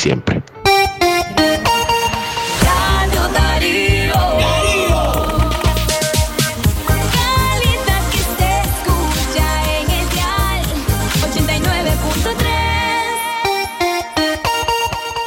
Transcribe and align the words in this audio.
siempre. 0.00 0.42
Radio 2.62 3.28
Darío. 3.34 4.14
Calidad 6.88 8.02
que 8.10 8.22
se 8.38 8.50
escucha 8.64 9.48
en 9.78 9.86
el 9.90 10.06
dial 10.08 10.62
89.3. 11.30 12.40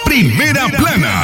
Primera 0.06 0.68
plana. 0.70 1.20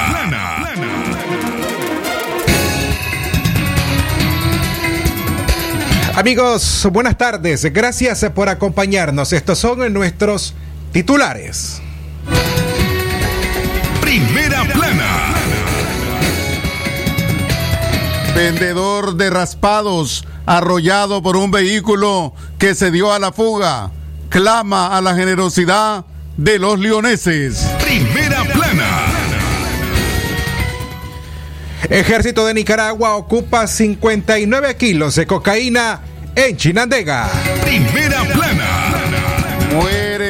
Amigos, 6.16 6.88
buenas 6.92 7.18
tardes. 7.18 7.66
Gracias 7.74 8.26
por 8.36 8.50
acompañarnos. 8.50 9.34
Estos 9.34 9.58
son 9.58 9.92
nuestros 9.92 10.54
titulares. 10.92 11.82
Vendedor 18.40 19.18
de 19.18 19.30
raspados 19.30 20.26
arrollado 20.46 21.22
por 21.22 21.36
un 21.36 21.52
vehículo 21.52 22.34
que 22.58 22.74
se 22.74 22.90
dio 22.90 23.12
a 23.12 23.20
la 23.20 23.34
fuga. 23.34 23.92
Clama 24.30 24.96
a 24.96 25.02
la 25.02 25.14
generosidad 25.14 26.06
de 26.38 26.58
los 26.58 26.80
leoneses. 26.80 27.68
Primera 27.82 28.46
plana. 28.46 29.08
Ejército 31.90 32.46
de 32.46 32.54
Nicaragua 32.54 33.18
ocupa 33.18 33.68
59 33.68 34.78
kilos 34.78 35.16
de 35.16 35.28
cocaína 35.28 36.00
en 36.34 36.56
Chinandega. 36.56 37.30
Primera 37.62 37.92
plana. 37.92 37.99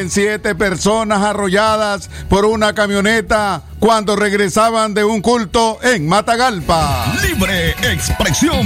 Mueren 0.09 0.11
siete 0.11 0.55
personas 0.55 1.21
arrolladas 1.21 2.09
por 2.29 2.45
una 2.45 2.73
camioneta 2.73 3.61
cuando 3.79 4.15
regresaban 4.15 4.93
de 4.93 5.03
un 5.03 5.21
culto 5.21 5.77
en 5.83 6.07
Matagalpa. 6.07 7.13
Libre 7.21 7.71
expresión. 7.91 8.65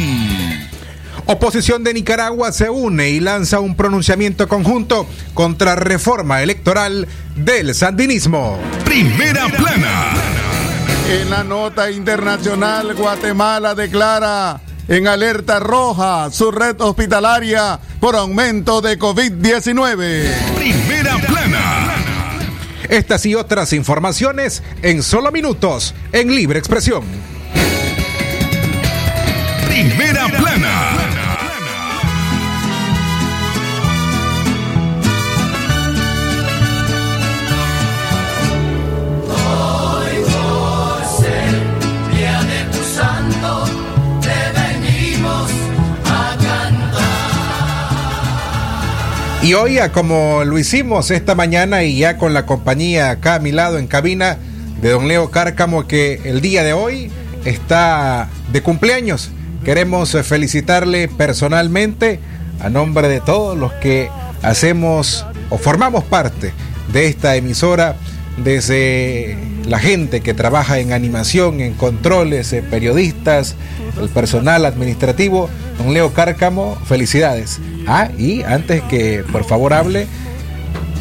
Oposición 1.25 1.83
de 1.83 1.93
Nicaragua 1.93 2.51
se 2.51 2.69
une 2.69 3.09
y 3.09 3.19
lanza 3.19 3.59
un 3.59 3.75
pronunciamiento 3.75 4.47
conjunto 4.47 5.05
contra 5.33 5.75
reforma 5.75 6.41
electoral 6.41 7.07
del 7.35 7.75
sandinismo. 7.75 8.57
Primera 8.85 9.47
plana. 9.49 10.13
En 11.09 11.29
la 11.29 11.43
nota 11.43 11.91
internacional, 11.91 12.93
Guatemala 12.95 13.75
declara 13.75 14.61
en 14.87 15.07
alerta 15.07 15.59
roja 15.59 16.29
su 16.31 16.51
red 16.51 16.79
hospitalaria 16.79 17.79
por 17.99 18.15
aumento 18.15 18.81
de 18.81 18.99
COVID-19. 18.99 20.82
Estas 22.89 23.25
y 23.25 23.35
otras 23.35 23.73
informaciones 23.73 24.63
en 24.81 25.03
solo 25.03 25.31
minutos 25.31 25.93
en 26.11 26.33
Libre 26.33 26.59
Expresión. 26.59 27.03
Primera 29.67 30.27
plana. 30.27 30.92
Y 49.43 49.55
hoy, 49.55 49.77
como 49.93 50.45
lo 50.45 50.57
hicimos 50.57 51.11
esta 51.11 51.35
mañana 51.35 51.83
y 51.83 51.97
ya 51.97 52.17
con 52.17 52.33
la 52.33 52.45
compañía 52.45 53.09
acá 53.09 53.35
a 53.35 53.39
mi 53.39 53.51
lado 53.51 53.77
en 53.77 53.87
cabina 53.87 54.37
de 54.81 54.91
don 54.91 55.09
Leo 55.09 55.31
Cárcamo, 55.31 55.85
que 55.85 56.21
el 56.23 56.39
día 56.39 56.63
de 56.63 56.71
hoy 56.71 57.11
está 57.43 58.29
de 58.53 58.61
cumpleaños. 58.61 59.31
Queremos 59.65 60.15
eh, 60.15 60.23
felicitarle 60.23 61.09
personalmente 61.09 62.21
a 62.61 62.69
nombre 62.69 63.09
de 63.09 63.19
todos 63.19 63.57
los 63.57 63.73
que 63.73 64.09
hacemos 64.43 65.25
o 65.49 65.57
formamos 65.57 66.05
parte 66.05 66.53
de 66.93 67.07
esta 67.07 67.35
emisora, 67.35 67.97
desde 68.37 69.37
la 69.67 69.79
gente 69.79 70.21
que 70.21 70.33
trabaja 70.33 70.79
en 70.79 70.93
animación, 70.93 71.59
en 71.59 71.73
controles, 71.73 72.53
eh, 72.53 72.63
periodistas, 72.63 73.55
el 74.01 74.07
personal 74.07 74.65
administrativo. 74.65 75.49
Don 75.77 75.93
Leo 75.93 76.13
Cárcamo, 76.13 76.77
felicidades. 76.85 77.59
Ah, 77.87 78.09
y 78.17 78.43
antes 78.43 78.81
que 78.83 79.23
por 79.31 79.43
favor 79.43 79.73
hable, 79.73 80.07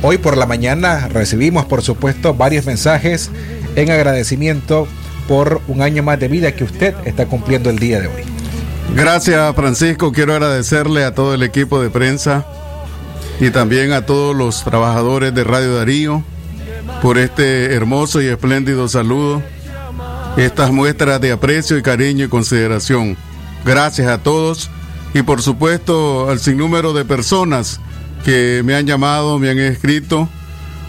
hoy 0.03 0.19
por 0.19 0.37
la 0.37 0.47
mañana 0.47 1.09
recibimos 1.09 1.65
por 1.66 1.83
supuesto 1.83 2.34
varios 2.34 2.66
mensajes 2.66 3.31
en 3.77 3.91
agradecimiento 3.91 4.88
por 5.28 5.60
un 5.69 5.83
año 5.83 6.03
más 6.03 6.19
de 6.19 6.28
vida 6.28 6.53
que 6.53 6.65
usted 6.65 6.94
está 7.05 7.27
cumpliendo 7.27 7.71
el 7.71 7.78
día 7.78 8.00
de 8.00 8.09
hoy. 8.09 8.22
Gracias 8.94 9.55
Francisco, 9.55 10.12
quiero 10.12 10.34
agradecerle 10.34 11.04
a 11.04 11.15
todo 11.15 11.34
el 11.34 11.43
equipo 11.43 11.81
de 11.81 11.89
prensa 11.89 12.44
y 13.41 13.50
también 13.50 13.93
a 13.93 14.04
todos 14.04 14.37
los 14.37 14.65
trabajadores 14.65 15.34
de 15.34 15.44
Radio 15.44 15.77
Darío 15.77 16.22
por 17.00 17.19
este 17.19 17.75
hermoso 17.75 18.21
y 18.21 18.27
espléndido 18.27 18.89
saludo, 18.89 19.43
estas 20.37 20.71
muestras 20.71 21.21
de 21.21 21.33
aprecio 21.33 21.78
y 21.78 21.83
cariño 21.83 22.27
y 22.27 22.28
consideración. 22.28 23.16
Gracias 23.65 24.09
a 24.09 24.19
todos 24.19 24.71
y 25.15 25.23
por 25.23 25.43
supuesto 25.43 26.31
al 26.31 26.41
sinnúmero 26.41 26.93
de 26.93 27.05
personas 27.05 27.81
que 28.25 28.62
me 28.65 28.75
han 28.75 28.87
llamado, 28.87 29.39
me 29.39 29.50
han 29.50 29.59
escrito, 29.59 30.28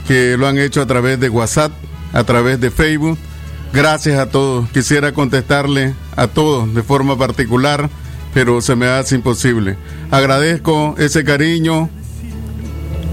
que 0.08 0.38
lo 0.38 0.48
han 0.48 0.58
hecho 0.58 0.82
a 0.82 0.86
través 0.86 1.20
de 1.20 1.30
WhatsApp, 1.30 1.72
a 2.14 2.24
través 2.24 2.60
de 2.60 2.72
Facebook. 2.72 3.18
Gracias 3.74 4.20
a 4.20 4.30
todos. 4.30 4.70
Quisiera 4.70 5.14
contestarle 5.14 5.94
a 6.16 6.28
todos 6.28 6.74
de 6.74 6.84
forma 6.84 7.18
particular, 7.18 7.90
pero 8.34 8.62
se 8.62 8.76
me 8.76 8.88
hace 8.88 9.16
imposible. 9.16 9.78
Agradezco 10.12 10.96
ese 10.98 11.24
cariño, 11.24 11.90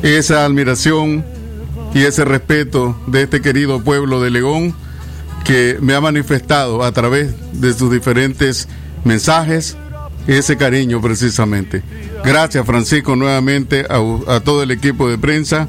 esa 0.02 0.44
admiración 0.44 1.24
y 1.94 2.02
ese 2.02 2.24
respeto 2.24 2.96
de 3.06 3.22
este 3.22 3.40
querido 3.40 3.82
pueblo 3.82 4.20
de 4.20 4.30
León 4.30 4.74
que 5.44 5.78
me 5.80 5.94
ha 5.94 6.00
manifestado 6.00 6.84
a 6.84 6.92
través 6.92 7.34
de 7.54 7.72
sus 7.72 7.90
diferentes 7.90 8.68
mensajes 9.04 9.76
ese 10.26 10.56
cariño 10.56 11.00
precisamente. 11.00 11.82
Gracias 12.24 12.64
Francisco 12.66 13.16
nuevamente 13.16 13.86
a, 13.88 14.34
a 14.34 14.40
todo 14.40 14.62
el 14.62 14.70
equipo 14.70 15.08
de 15.08 15.18
prensa, 15.18 15.68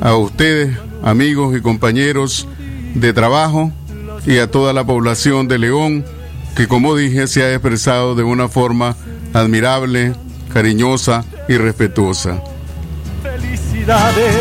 a 0.00 0.14
ustedes, 0.16 0.76
amigos 1.02 1.56
y 1.56 1.60
compañeros 1.60 2.46
de 2.94 3.12
trabajo 3.12 3.72
y 4.26 4.38
a 4.38 4.50
toda 4.50 4.72
la 4.72 4.84
población 4.84 5.48
de 5.48 5.58
León 5.58 6.04
que 6.58 6.66
como 6.66 6.96
dije 6.96 7.28
se 7.28 7.44
ha 7.44 7.52
expresado 7.52 8.16
de 8.16 8.24
una 8.24 8.48
forma 8.48 8.96
admirable, 9.32 10.12
cariñosa 10.52 11.24
y 11.48 11.56
respetuosa. 11.56 12.42
Felicidades 13.22 14.34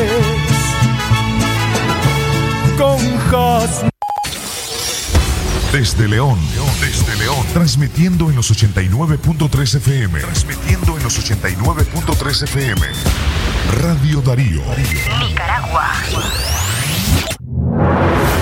con 2.76 2.98
Desde 5.72 6.08
León, 6.08 6.40
desde 6.56 6.87
León, 7.28 7.46
transmitiendo 7.52 8.30
en 8.30 8.38
los 8.38 8.50
89.3 8.52 9.76
FM, 9.76 10.20
transmitiendo 10.22 10.96
en 10.96 11.04
los 11.04 11.20
89.3 11.20 12.44
FM. 12.44 12.82
Radio 13.82 14.22
Darío. 14.22 14.62
Nicaragua. 15.28 15.92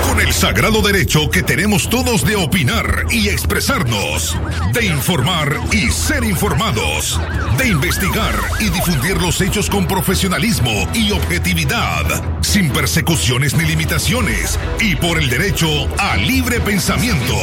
Con 0.08 0.22
el 0.22 0.32
sagrado 0.32 0.84
derecho 0.84 1.32
que 1.32 1.42
tenemos 1.42 1.90
todos 1.90 2.24
de 2.26 2.36
opinar 2.36 3.06
y 3.10 3.30
expresarnos, 3.30 4.38
de 4.72 4.86
informar 4.86 5.60
y 5.72 5.90
ser 5.90 6.24
informados, 6.24 7.20
de 7.58 7.70
investigar 7.70 8.36
y 8.60 8.70
difundir 8.70 9.20
los 9.20 9.42
hechos 9.42 9.68
con 9.68 9.88
profesionalismo 9.88 10.88
y 10.94 11.12
objetividad, 11.12 12.35
sin 12.56 12.70
persecuciones 12.70 13.54
ni 13.58 13.66
limitaciones, 13.66 14.58
y 14.80 14.96
por 14.96 15.18
el 15.18 15.30
derecho 15.30 15.68
a 15.98 16.16
libre 16.16 16.62
pensamiento, 16.62 17.36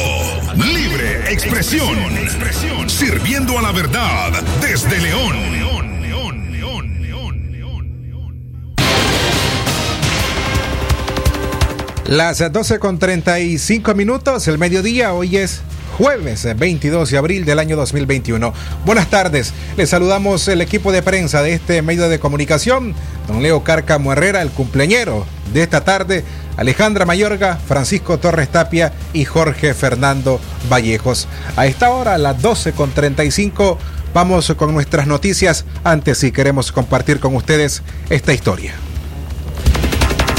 libre 0.55 1.31
expresión, 1.31 1.99
sirviendo 2.87 3.59
a 3.59 3.61
la 3.61 3.71
verdad 3.71 4.31
desde 4.59 4.99
León. 4.99 5.35
Las 12.07 12.51
12 12.51 12.79
con 12.79 12.97
35 12.97 13.93
minutos, 13.93 14.47
el 14.47 14.57
mediodía, 14.57 15.13
hoy 15.13 15.37
es 15.37 15.61
jueves 15.93 16.43
eh, 16.45 16.53
22 16.53 17.09
de 17.11 17.17
abril 17.17 17.45
del 17.45 17.59
año 17.59 17.75
2021. 17.75 18.53
Buenas 18.85 19.09
tardes, 19.09 19.53
les 19.77 19.89
saludamos 19.89 20.47
el 20.47 20.61
equipo 20.61 20.91
de 20.91 21.01
prensa 21.01 21.41
de 21.41 21.53
este 21.53 21.81
medio 21.81 22.09
de 22.09 22.19
comunicación, 22.19 22.95
don 23.27 23.41
Leo 23.41 23.63
Cárcamo 23.63 24.11
Herrera, 24.11 24.41
el 24.41 24.49
cumpleañero 24.49 25.25
de 25.53 25.63
esta 25.63 25.83
tarde, 25.83 26.23
Alejandra 26.57 27.05
Mayorga, 27.05 27.57
Francisco 27.67 28.17
Torres 28.17 28.49
Tapia 28.49 28.91
y 29.13 29.25
Jorge 29.25 29.73
Fernando 29.73 30.39
Vallejos. 30.69 31.27
A 31.55 31.67
esta 31.67 31.91
hora, 31.91 32.15
a 32.15 32.17
las 32.17 32.41
12 32.41 32.73
con 32.73 32.91
35, 32.91 33.77
vamos 34.13 34.53
con 34.57 34.73
nuestras 34.73 35.07
noticias. 35.07 35.65
Antes, 35.83 36.17
si 36.17 36.31
queremos 36.31 36.71
compartir 36.71 37.19
con 37.19 37.35
ustedes 37.35 37.83
esta 38.09 38.33
historia. 38.33 38.73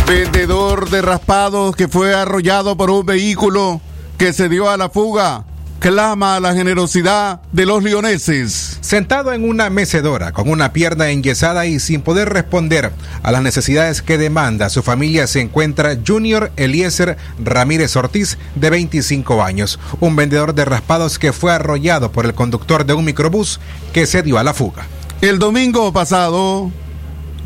Vendedor 0.06 0.90
de 0.90 1.00
raspados 1.00 1.74
que 1.74 1.88
fue 1.88 2.14
arrollado 2.14 2.76
por 2.76 2.90
un 2.90 3.06
vehículo 3.06 3.80
que 4.24 4.32
se 4.32 4.48
dio 4.48 4.70
a 4.70 4.78
la 4.78 4.88
fuga 4.88 5.44
clama 5.78 6.36
a 6.36 6.40
la 6.40 6.54
generosidad 6.54 7.42
de 7.52 7.66
los 7.66 7.82
leoneses. 7.82 8.78
Sentado 8.80 9.34
en 9.34 9.46
una 9.46 9.68
mecedora, 9.68 10.32
con 10.32 10.48
una 10.48 10.72
pierna 10.72 11.10
enyesada 11.10 11.66
y 11.66 11.78
sin 11.78 12.00
poder 12.00 12.30
responder 12.30 12.90
a 13.22 13.32
las 13.32 13.42
necesidades 13.42 14.00
que 14.00 14.16
demanda 14.16 14.70
su 14.70 14.82
familia, 14.82 15.26
se 15.26 15.42
encuentra 15.42 15.98
Junior 16.06 16.52
Eliezer 16.56 17.18
Ramírez 17.38 17.94
Ortiz, 17.96 18.38
de 18.54 18.70
25 18.70 19.42
años, 19.42 19.78
un 20.00 20.16
vendedor 20.16 20.54
de 20.54 20.64
raspados 20.64 21.18
que 21.18 21.34
fue 21.34 21.52
arrollado 21.52 22.10
por 22.10 22.24
el 22.24 22.32
conductor 22.32 22.86
de 22.86 22.94
un 22.94 23.04
microbús 23.04 23.60
que 23.92 24.06
se 24.06 24.22
dio 24.22 24.38
a 24.38 24.42
la 24.42 24.54
fuga. 24.54 24.86
El 25.20 25.38
domingo 25.38 25.92
pasado, 25.92 26.70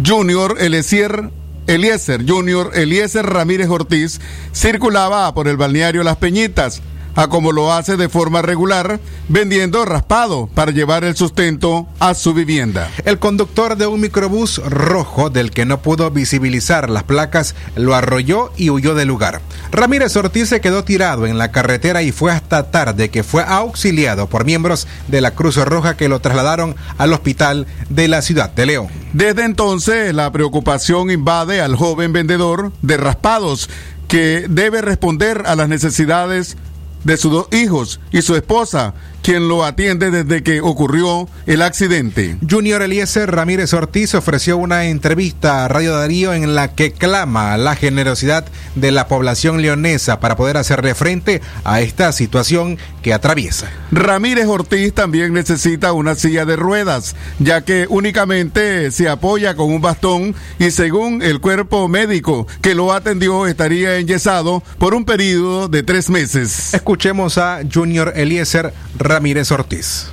Junior 0.06 0.54
Eliezer 0.60 1.28
Eliezer 1.68 2.24
Junior 2.26 2.70
Eliezer 2.74 3.26
Ramírez 3.26 3.68
Ortiz 3.68 4.20
circulaba 4.52 5.32
por 5.34 5.48
el 5.48 5.58
balneario 5.58 6.02
Las 6.02 6.16
Peñitas 6.16 6.80
a 7.14 7.28
como 7.28 7.52
lo 7.52 7.72
hace 7.72 7.96
de 7.96 8.08
forma 8.08 8.42
regular, 8.42 9.00
vendiendo 9.28 9.84
raspado 9.84 10.48
para 10.54 10.72
llevar 10.72 11.04
el 11.04 11.16
sustento 11.16 11.86
a 11.98 12.14
su 12.14 12.34
vivienda. 12.34 12.90
El 13.04 13.18
conductor 13.18 13.76
de 13.76 13.86
un 13.86 14.00
microbús 14.00 14.58
rojo 14.58 15.30
del 15.30 15.50
que 15.50 15.64
no 15.64 15.82
pudo 15.82 16.10
visibilizar 16.10 16.90
las 16.90 17.02
placas 17.04 17.54
lo 17.76 17.94
arrolló 17.94 18.52
y 18.56 18.70
huyó 18.70 18.94
del 18.94 19.08
lugar. 19.08 19.40
Ramírez 19.70 20.16
Ortiz 20.16 20.48
se 20.48 20.60
quedó 20.60 20.84
tirado 20.84 21.26
en 21.26 21.38
la 21.38 21.50
carretera 21.50 22.02
y 22.02 22.12
fue 22.12 22.32
hasta 22.32 22.70
tarde 22.70 23.10
que 23.10 23.22
fue 23.22 23.42
auxiliado 23.44 24.28
por 24.28 24.44
miembros 24.44 24.86
de 25.08 25.20
la 25.20 25.32
Cruz 25.32 25.56
Roja 25.56 25.96
que 25.96 26.08
lo 26.08 26.20
trasladaron 26.20 26.76
al 26.98 27.12
hospital 27.12 27.66
de 27.88 28.08
la 28.08 28.22
ciudad 28.22 28.50
de 28.50 28.66
León. 28.66 28.88
Desde 29.12 29.44
entonces 29.44 30.14
la 30.14 30.30
preocupación 30.32 31.10
invade 31.10 31.60
al 31.60 31.76
joven 31.76 32.12
vendedor 32.12 32.72
de 32.82 32.96
raspados 32.96 33.68
que 34.08 34.46
debe 34.48 34.80
responder 34.80 35.42
a 35.46 35.54
las 35.54 35.68
necesidades 35.68 36.56
de 37.04 37.16
sus 37.16 37.32
dos 37.32 37.48
hijos 37.52 38.00
y 38.10 38.22
su 38.22 38.34
esposa, 38.34 38.94
quien 39.22 39.48
lo 39.48 39.64
atiende 39.64 40.10
desde 40.10 40.42
que 40.42 40.60
ocurrió 40.60 41.28
el 41.46 41.62
accidente. 41.62 42.36
Junior 42.48 42.82
Eliezer 42.82 43.30
Ramírez 43.30 43.72
Ortiz 43.74 44.14
ofreció 44.14 44.56
una 44.56 44.86
entrevista 44.86 45.64
a 45.64 45.68
Radio 45.68 45.96
Darío 45.96 46.32
en 46.32 46.54
la 46.54 46.74
que 46.74 46.92
clama 46.92 47.56
la 47.56 47.76
generosidad 47.76 48.46
de 48.74 48.92
la 48.92 49.08
población 49.08 49.60
leonesa 49.60 50.20
para 50.20 50.36
poder 50.36 50.56
hacerle 50.56 50.94
frente 50.94 51.42
a 51.64 51.80
esta 51.80 52.12
situación 52.12 52.78
que 53.02 53.12
atraviesa. 53.12 53.68
Ramírez 53.90 54.46
Ortiz 54.46 54.92
también 54.94 55.32
necesita 55.32 55.92
una 55.92 56.14
silla 56.14 56.44
de 56.44 56.56
ruedas, 56.56 57.16
ya 57.38 57.62
que 57.62 57.86
únicamente 57.88 58.90
se 58.90 59.08
apoya 59.08 59.54
con 59.56 59.72
un 59.72 59.80
bastón 59.80 60.34
y 60.58 60.70
según 60.70 61.22
el 61.22 61.40
cuerpo 61.40 61.88
médico 61.88 62.46
que 62.62 62.74
lo 62.74 62.92
atendió 62.92 63.46
estaría 63.46 63.96
enyesado 63.96 64.62
por 64.78 64.94
un 64.94 65.04
periodo 65.04 65.68
de 65.68 65.82
tres 65.82 66.10
meses. 66.10 66.74
Escuchemos 66.74 67.38
a 67.38 67.60
Junior 67.72 68.12
Eliezer 68.14 68.72
Ramírez 68.96 69.07
Ortiz. 69.50 70.06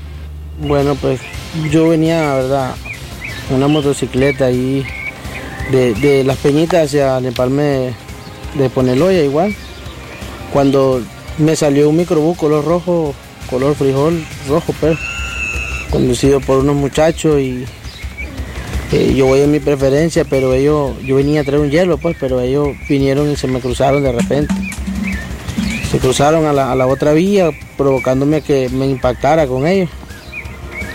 Bueno, 0.60 0.96
pues 0.96 1.20
yo 1.70 1.90
venía, 1.90 2.34
¿verdad? 2.34 2.76
en 3.50 3.56
Una 3.56 3.68
motocicleta 3.68 4.46
ahí 4.46 4.86
de, 5.72 6.24
Las 6.24 6.38
Peñitas 6.38 6.86
hacia 6.86 7.18
el 7.18 7.26
empalme 7.26 7.94
de 8.56 8.70
Poneloya 8.70 9.22
igual. 9.22 9.56
Cuando 10.54 11.02
me 11.38 11.56
salió 11.56 11.90
un 11.90 11.98
microbús 11.98 12.38
color 12.38 12.64
rojo, 12.64 13.14
color 13.50 13.76
frijol 13.76 14.26
rojo, 14.48 14.74
pero 14.80 14.98
conducido 15.90 16.40
por 16.40 16.60
unos 16.60 16.76
muchachos 16.76 17.40
y 17.42 17.66
eh, 18.92 19.14
yo 19.14 19.26
voy 19.26 19.42
en 19.42 19.52
mi 19.52 19.60
preferencia, 19.60 20.24
pero 20.24 20.54
ellos, 20.54 20.94
yo 21.04 21.18
venía 21.18 21.42
a 21.42 21.44
traer 21.44 21.60
un 21.60 21.70
hielo, 21.70 21.98
pues, 21.98 22.16
pero 22.20 22.40
ellos 22.40 22.70
vinieron 22.88 23.30
y 23.30 23.36
se 23.36 23.48
me 23.48 23.60
cruzaron 23.60 24.04
de 24.04 24.12
repente. 24.14 24.54
Se 25.92 26.00
cruzaron 26.00 26.46
a 26.46 26.54
la, 26.54 26.72
a 26.72 26.76
la 26.76 26.88
otra 26.88 27.14
vía, 27.14 27.52
provocándome 27.78 28.42
que 28.42 28.70
me 28.70 28.86
impactara 28.86 29.48
con 29.48 29.66
ellos, 29.66 29.90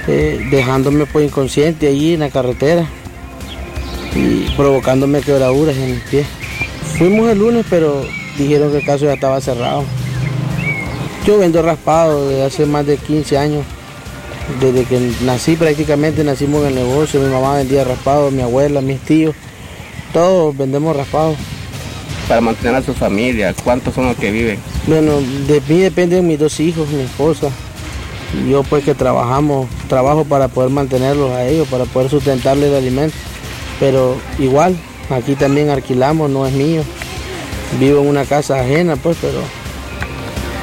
eh, 0.09 0.47
dejándome 0.51 1.07
pues 1.07 1.27
inconsciente 1.27 1.89
allí 1.89 2.15
en 2.15 2.21
la 2.21 2.31
carretera 2.31 2.87
y 4.15 4.51
provocándome 4.57 5.21
quebraduras 5.21 5.77
en 5.77 5.93
mis 5.93 6.03
pies. 6.05 6.27
Fuimos 6.99 7.31
el 7.31 7.39
lunes, 7.39 7.65
pero 7.71 8.05
dijeron 8.37 8.71
que 8.73 8.79
el 8.79 8.85
caso 8.85 9.05
ya 9.05 9.15
estaba 9.15 9.41
cerrado. 9.41 9.85
Yo 11.27 11.39
vendo 11.39 11.63
raspado 11.63 12.29
desde 12.29 12.45
hace 12.45 12.67
más 12.67 12.87
de 12.87 12.97
15 12.97 13.39
años. 13.39 13.65
Desde 14.61 14.85
que 14.85 15.13
nací 15.23 15.55
prácticamente 15.55 16.25
nacimos 16.25 16.63
en 16.63 16.69
el 16.69 16.75
negocio, 16.75 17.21
mi 17.21 17.29
mamá 17.29 17.57
vendía 17.57 17.85
raspado, 17.85 18.33
mi 18.33 18.43
abuela, 18.43 18.81
mis 18.81 18.99
tíos, 19.01 19.37
todos 20.13 20.57
vendemos 20.57 20.97
raspado. 20.97 21.37
para 22.27 22.41
mantener 22.41 22.75
a 22.75 22.83
su 22.83 22.93
familia? 22.93 23.55
¿Cuántos 23.63 23.95
son 23.95 24.07
los 24.07 24.17
que 24.17 24.33
viven? 24.33 24.59
Bueno, 24.87 25.21
de 25.47 25.63
mí 25.69 25.81
dependen 25.81 26.27
mis 26.27 26.39
dos 26.39 26.59
hijos, 26.61 26.89
mi 26.89 27.03
esposa. 27.03 27.51
Yo 28.49 28.63
pues 28.63 28.85
que 28.85 28.95
trabajamos, 28.95 29.69
trabajo 29.89 30.25
para 30.25 30.49
poder 30.49 30.71
mantenerlos 30.71 31.33
a 31.33 31.47
ellos, 31.47 31.69
para 31.69 31.85
poder 31.85 32.11
sustentarles 32.11 32.71
el 32.71 32.77
alimento. 32.77 33.17
Pero 33.79 34.17
igual, 34.39 34.77
aquí 35.11 35.35
también 35.35 35.71
alquilamos, 35.71 36.31
no 36.31 36.47
es 36.47 36.53
mío. 36.53 36.83
Vivo 37.79 38.01
en 38.01 38.09
una 38.09 38.25
casa 38.25 38.61
ajena, 38.61 38.97
pues, 38.97 39.17
pero 39.21 39.41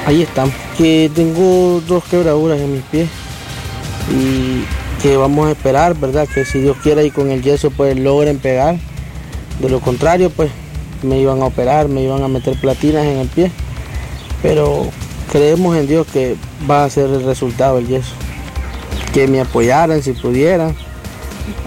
ahí 0.06 0.22
estamos. 0.22 0.54
Que 0.76 1.10
tengo 1.14 1.82
dos 1.86 2.04
quebraduras 2.04 2.60
en 2.60 2.72
mis 2.72 2.82
pies 2.82 3.08
y 4.10 4.64
que 5.02 5.16
vamos 5.16 5.48
a 5.48 5.52
esperar, 5.52 5.94
¿verdad? 5.94 6.28
Que 6.32 6.44
si 6.44 6.60
Dios 6.60 6.76
quiera 6.82 7.02
y 7.02 7.10
con 7.10 7.30
el 7.30 7.42
yeso 7.42 7.70
pues 7.70 7.98
logren 7.98 8.38
pegar. 8.38 8.76
De 9.60 9.68
lo 9.68 9.80
contrario, 9.80 10.30
pues 10.30 10.50
me 11.02 11.18
iban 11.18 11.42
a 11.42 11.46
operar, 11.46 11.88
me 11.88 12.02
iban 12.02 12.22
a 12.22 12.28
meter 12.28 12.58
platinas 12.60 13.04
en 13.04 13.18
el 13.18 13.28
pie. 13.28 13.50
Pero 14.42 14.90
creemos 15.30 15.76
en 15.76 15.86
Dios 15.86 16.06
que 16.12 16.36
va 16.68 16.84
a 16.84 16.90
ser 16.90 17.10
el 17.10 17.24
resultado 17.24 17.78
el 17.78 17.86
yeso. 17.86 18.14
Que 19.12 19.26
me 19.26 19.40
apoyaran 19.40 20.02
si 20.02 20.12
pudieran, 20.12 20.76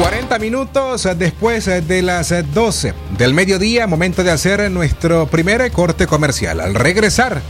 40 0.00 0.38
minutos 0.38 1.06
después 1.18 1.66
de 1.66 2.00
las 2.00 2.32
12 2.54 2.94
del 3.18 3.34
mediodía, 3.34 3.86
momento 3.86 4.24
de 4.24 4.30
hacer 4.30 4.70
nuestro 4.70 5.26
primer 5.26 5.70
corte 5.72 6.06
comercial. 6.06 6.60
Al 6.60 6.74
regresar, 6.74 7.42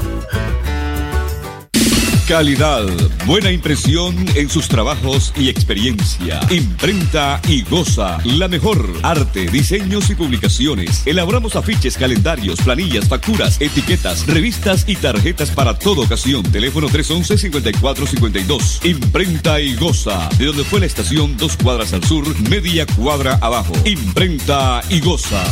Calidad, 2.30 2.86
buena 3.26 3.52
impresión 3.52 4.16
en 4.36 4.50
sus 4.52 4.68
trabajos 4.68 5.34
y 5.36 5.50
experiencia. 5.50 6.40
Imprenta 6.52 7.42
y 7.48 7.64
goza 7.64 8.20
la 8.24 8.48
mejor. 8.48 8.88
Arte, 9.02 9.48
diseños 9.48 10.12
y 10.12 10.16
publicaciones. 10.16 11.08
Elaboramos 11.08 11.56
afiches, 11.56 11.98
calendarios, 11.98 12.62
planillas, 12.62 13.10
facturas, 13.10 13.60
etiquetas, 13.60 14.28
revistas 14.28 14.84
y 14.88 14.96
tarjetas 14.98 15.50
para 15.50 15.80
toda 15.80 16.04
ocasión. 16.04 16.44
Teléfono 16.44 16.88
311-5452. 16.90 18.86
Imprenta 18.86 19.60
y 19.60 19.74
goza. 19.74 20.30
De 20.38 20.46
donde 20.46 20.64
fue 20.66 20.82
la 20.82 20.86
estación, 20.86 21.36
dos 21.36 21.58
cuadras 21.58 21.94
al 21.94 22.04
sur, 22.04 22.24
media 22.48 22.86
cuadra 22.86 23.40
abajo. 23.42 23.74
Imprenta 23.86 24.84
y 24.92 25.00
goza. 25.00 25.44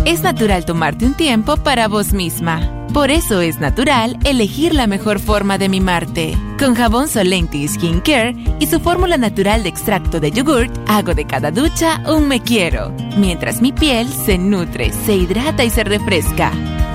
Es 0.06 0.22
natural 0.24 0.66
tomarte 0.66 1.06
un 1.06 1.14
tiempo 1.14 1.58
para 1.58 1.88
vos 1.88 2.12
misma. 2.12 2.82
Por 2.94 3.10
eso 3.10 3.40
es 3.40 3.60
natural 3.60 4.18
elegir 4.26 4.74
la 4.74 4.86
mejor 4.86 5.20
forma 5.20 5.58
de 5.58 5.70
mimarte. 5.70 6.38
Con 6.60 6.76
jabón 6.76 7.08
Solenti 7.08 7.66
Skin 7.68 8.02
Care 8.02 8.36
y 8.60 8.68
su 8.68 8.82
fórmula 8.82 9.18
natural 9.18 9.64
de 9.64 9.70
extracto 9.70 10.20
de 10.20 10.32
yogurt, 10.32 10.78
hago 10.90 11.14
de 11.14 11.26
cada 11.26 11.52
ducha 11.52 12.04
un 12.08 12.28
me 12.28 12.42
quiero, 12.42 12.92
mientras 13.16 13.62
mi 13.62 13.72
piel 13.72 14.10
se 14.10 14.38
nutre, 14.38 14.92
se 14.92 15.16
hidrata 15.16 15.64
y 15.64 15.70
se 15.70 15.86
refresca. 15.86 16.52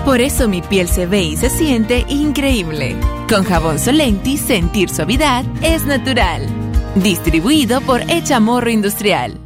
Por 0.06 0.20
eso 0.20 0.46
mi 0.46 0.62
piel 0.62 0.86
se 0.86 1.04
ve 1.06 1.20
y 1.24 1.36
se 1.36 1.50
siente 1.50 2.06
increíble. 2.08 2.94
Con 3.28 3.42
jabón 3.42 3.80
Solenti, 3.80 4.36
sentir 4.36 4.88
suavidad 4.88 5.44
es 5.62 5.84
natural. 5.84 6.46
Distribuido 6.94 7.80
por 7.80 8.02
Echamorro 8.02 8.70
Industrial. 8.70 9.36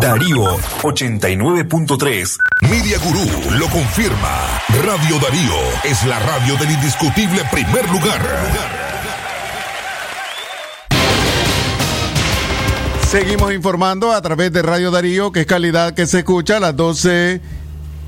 Darío 0.00 0.56
89.3. 0.80 2.38
Media 2.62 2.98
Gurú 3.04 3.58
lo 3.58 3.68
confirma. 3.68 4.62
Radio 4.86 5.18
Darío 5.18 5.54
es 5.84 6.02
la 6.06 6.18
radio 6.18 6.56
del 6.56 6.70
indiscutible 6.70 7.42
primer 7.52 7.86
lugar. 7.90 8.22
Seguimos 13.06 13.52
informando 13.52 14.12
a 14.12 14.22
través 14.22 14.50
de 14.50 14.62
Radio 14.62 14.90
Darío, 14.90 15.30
que 15.30 15.40
es 15.40 15.46
calidad 15.46 15.92
que 15.92 16.06
se 16.06 16.20
escucha 16.20 16.56
a 16.56 16.60
las 16.60 16.74
12 16.74 17.65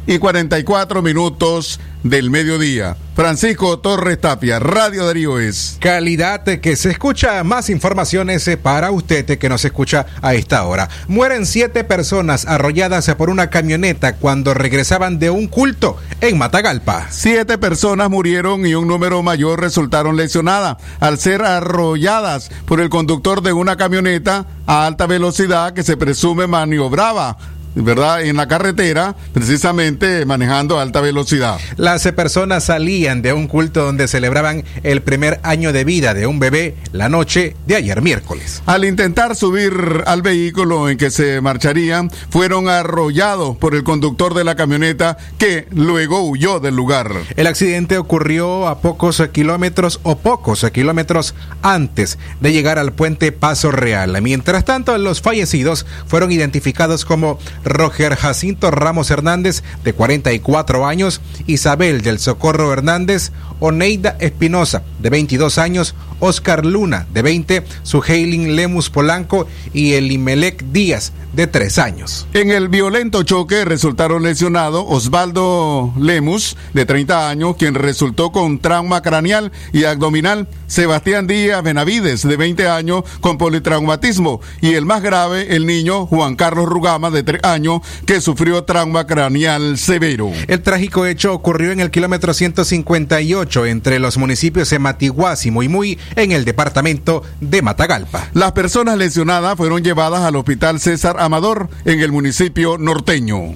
y 0.08 0.18
44 0.18 1.02
minutos 1.02 1.78
del 2.02 2.30
mediodía. 2.30 2.96
Francisco 3.14 3.78
Torres 3.80 4.18
Tapia, 4.18 4.58
Radio 4.58 5.04
Darío 5.04 5.38
es. 5.38 5.76
Calidad 5.80 6.44
que 6.44 6.76
se 6.76 6.90
escucha. 6.90 7.44
Más 7.44 7.68
informaciones 7.68 8.48
eh, 8.48 8.56
para 8.56 8.90
usted 8.90 9.28
eh, 9.28 9.38
que 9.38 9.50
nos 9.50 9.66
escucha 9.66 10.06
a 10.22 10.32
esta 10.34 10.64
hora. 10.64 10.88
Mueren 11.08 11.44
siete 11.44 11.84
personas 11.84 12.46
arrolladas 12.46 13.12
por 13.16 13.28
una 13.28 13.50
camioneta 13.50 14.16
cuando 14.16 14.54
regresaban 14.54 15.18
de 15.18 15.28
un 15.28 15.46
culto 15.46 15.98
en 16.22 16.38
Matagalpa. 16.38 17.08
Siete 17.10 17.58
personas 17.58 18.08
murieron 18.08 18.64
y 18.64 18.74
un 18.74 18.88
número 18.88 19.22
mayor 19.22 19.60
resultaron 19.60 20.16
lesionadas 20.16 20.78
al 21.00 21.18
ser 21.18 21.42
arrolladas 21.42 22.50
por 22.64 22.80
el 22.80 22.88
conductor 22.88 23.42
de 23.42 23.52
una 23.52 23.76
camioneta 23.76 24.46
a 24.64 24.86
alta 24.86 25.06
velocidad 25.06 25.74
que 25.74 25.82
se 25.82 25.98
presume 25.98 26.46
maniobraba 26.46 27.36
¿verdad? 27.74 28.22
En 28.22 28.36
la 28.36 28.48
carretera, 28.48 29.14
precisamente 29.32 30.24
manejando 30.24 30.78
a 30.78 30.82
alta 30.82 31.00
velocidad. 31.00 31.58
Las 31.76 32.02
personas 32.12 32.64
salían 32.64 33.22
de 33.22 33.32
un 33.32 33.46
culto 33.46 33.84
donde 33.84 34.08
celebraban 34.08 34.64
el 34.82 35.02
primer 35.02 35.40
año 35.42 35.72
de 35.72 35.84
vida 35.84 36.14
de 36.14 36.26
un 36.26 36.38
bebé 36.38 36.74
la 36.92 37.08
noche 37.08 37.56
de 37.66 37.76
ayer 37.76 38.02
miércoles. 38.02 38.62
Al 38.66 38.84
intentar 38.84 39.36
subir 39.36 40.02
al 40.06 40.22
vehículo 40.22 40.88
en 40.88 40.98
que 40.98 41.10
se 41.10 41.40
marcharían, 41.40 42.10
fueron 42.30 42.68
arrollados 42.68 43.56
por 43.56 43.74
el 43.74 43.84
conductor 43.84 44.34
de 44.34 44.44
la 44.44 44.56
camioneta 44.56 45.16
que 45.38 45.66
luego 45.70 46.22
huyó 46.22 46.60
del 46.60 46.74
lugar. 46.74 47.10
El 47.36 47.46
accidente 47.46 47.98
ocurrió 47.98 48.66
a 48.66 48.80
pocos 48.80 49.22
kilómetros 49.32 50.00
o 50.02 50.18
pocos 50.18 50.66
kilómetros 50.72 51.34
antes 51.62 52.18
de 52.40 52.52
llegar 52.52 52.78
al 52.78 52.92
puente 52.92 53.32
Paso 53.32 53.70
Real. 53.70 54.20
Mientras 54.22 54.64
tanto, 54.64 54.96
los 54.98 55.20
fallecidos 55.20 55.86
fueron 56.06 56.32
identificados 56.32 57.04
como 57.04 57.38
Roger 57.64 58.16
Jacinto 58.16 58.70
Ramos 58.70 59.10
Hernández, 59.10 59.62
de 59.84 59.92
44 59.92 60.86
años, 60.86 61.20
Isabel 61.46 62.02
del 62.02 62.18
Socorro 62.18 62.72
Hernández, 62.72 63.32
Oneida 63.60 64.16
Espinosa, 64.20 64.82
de 65.00 65.10
22 65.10 65.58
años, 65.58 65.94
Oscar 66.20 66.64
Luna, 66.64 67.06
de 67.12 67.22
20, 67.22 67.64
Suheilin 67.82 68.56
Lemus 68.56 68.90
Polanco 68.90 69.46
y 69.72 69.92
Elimelec 69.94 70.64
Díaz, 70.72 71.12
de 71.32 71.46
3 71.46 71.78
años. 71.78 72.26
En 72.32 72.50
el 72.50 72.68
violento 72.68 73.22
choque 73.22 73.64
resultaron 73.64 74.22
lesionados 74.22 74.84
Osvaldo 74.88 75.92
Lemus, 75.98 76.56
de 76.72 76.86
30 76.86 77.28
años, 77.28 77.56
quien 77.56 77.74
resultó 77.74 78.32
con 78.32 78.58
trauma 78.58 79.02
craneal 79.02 79.52
y 79.72 79.84
abdominal, 79.84 80.48
Sebastián 80.66 81.26
Díaz 81.26 81.62
Benavides, 81.62 82.26
de 82.26 82.36
20 82.36 82.68
años, 82.68 83.04
con 83.20 83.38
politraumatismo, 83.38 84.40
y 84.60 84.74
el 84.74 84.84
más 84.84 85.02
grave, 85.02 85.54
el 85.54 85.66
niño 85.66 86.06
Juan 86.06 86.36
Carlos 86.36 86.66
Rugama, 86.66 87.10
de 87.10 87.22
3 87.22 87.44
años, 87.44 87.80
que 88.06 88.20
sufrió 88.20 88.64
trauma 88.64 89.06
craneal 89.06 89.78
severo. 89.78 90.30
El 90.46 90.62
trágico 90.62 91.06
hecho 91.06 91.32
ocurrió 91.32 91.72
en 91.72 91.80
el 91.80 91.90
kilómetro 91.90 92.34
158 92.34 93.66
entre 93.66 93.98
los 93.98 94.16
municipios 94.16 94.70
de 94.70 94.78
Matiguás 94.78 95.46
y 95.46 95.50
Muy 95.50 95.98
en 96.16 96.32
el 96.32 96.44
departamento 96.44 97.22
de 97.40 97.62
Matagalpa. 97.62 98.28
Las 98.34 98.52
personas 98.52 98.96
lesionadas 98.96 99.56
fueron 99.56 99.82
llevadas 99.82 100.22
al 100.22 100.36
Hospital 100.36 100.80
César 100.80 101.16
Amador 101.18 101.68
en 101.84 102.00
el 102.00 102.12
municipio 102.12 102.78
norteño. 102.78 103.54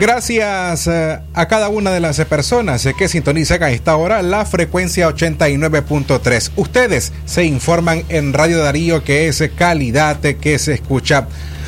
Gracias 0.00 0.86
eh, 0.86 1.18
a 1.34 1.46
cada 1.46 1.68
una 1.68 1.90
de 1.90 2.00
las 2.00 2.18
personas 2.24 2.86
eh, 2.86 2.94
que 2.96 3.06
sintonizan 3.06 3.62
a 3.62 3.70
esta 3.70 3.96
hora 3.96 4.22
la 4.22 4.46
frecuencia 4.46 5.06
89.3. 5.10 6.52
Ustedes 6.56 7.12
se 7.26 7.44
informan 7.44 8.04
en 8.08 8.32
Radio 8.32 8.60
Darío 8.60 9.04
que 9.04 9.28
es 9.28 9.42
calidad 9.58 10.18
que 10.20 10.58
se 10.58 10.72
escucha. 10.72 11.26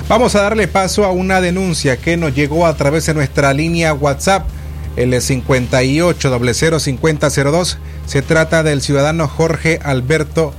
Vamos 0.08 0.34
a 0.34 0.42
darle 0.42 0.66
paso 0.68 1.04
a 1.04 1.12
una 1.12 1.40
denuncia 1.40 1.96
que 1.96 2.16
nos 2.16 2.34
llegó 2.34 2.66
a 2.66 2.76
través 2.76 3.06
de 3.06 3.14
nuestra 3.14 3.54
línea 3.54 3.94
WhatsApp, 3.94 4.44
el 4.96 5.14
58005002. 5.14 7.78
Se 8.06 8.20
trata 8.20 8.62
del 8.62 8.82
ciudadano 8.82 9.28
Jorge 9.28 9.80
Alberto 9.82 10.52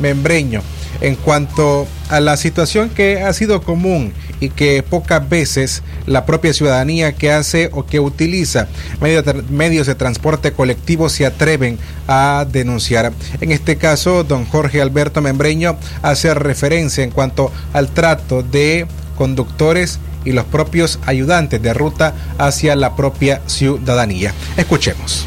Membreño. 0.00 0.62
En 1.00 1.14
cuanto 1.16 1.86
a 2.08 2.20
la 2.20 2.36
situación 2.36 2.88
que 2.90 3.22
ha 3.22 3.32
sido 3.32 3.62
común 3.62 4.12
y 4.40 4.50
que 4.50 4.82
pocas 4.82 5.28
veces 5.28 5.82
la 6.06 6.26
propia 6.26 6.52
ciudadanía 6.52 7.12
que 7.12 7.32
hace 7.32 7.70
o 7.72 7.86
que 7.86 8.00
utiliza 8.00 8.68
medio- 9.00 9.22
medios 9.50 9.86
de 9.86 9.94
transporte 9.94 10.52
colectivo 10.52 11.08
se 11.08 11.26
atreven 11.26 11.78
a 12.08 12.46
denunciar. 12.50 13.12
En 13.40 13.52
este 13.52 13.76
caso, 13.76 14.24
don 14.24 14.44
Jorge 14.46 14.80
Alberto 14.80 15.20
Membreño 15.20 15.76
hace 16.02 16.32
referencia 16.34 17.02
en 17.04 17.10
cuanto 17.10 17.50
al 17.72 17.88
trato 17.88 18.42
de 18.42 18.86
conductores 19.16 19.98
y 20.24 20.32
los 20.32 20.44
propios 20.44 20.98
ayudantes 21.06 21.62
de 21.62 21.72
ruta 21.72 22.14
hacia 22.38 22.74
la 22.76 22.96
propia 22.96 23.40
ciudadanía. 23.46 24.34
Escuchemos. 24.56 25.26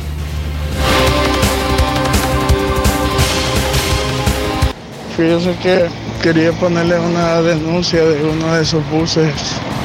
Fíjese 5.19 5.53
que 5.61 5.85
quería 6.23 6.53
ponerle 6.53 6.97
una 6.97 7.41
denuncia 7.41 8.01
de 8.05 8.23
uno 8.23 8.55
de 8.55 8.61
esos 8.61 8.89
buses, 8.89 9.27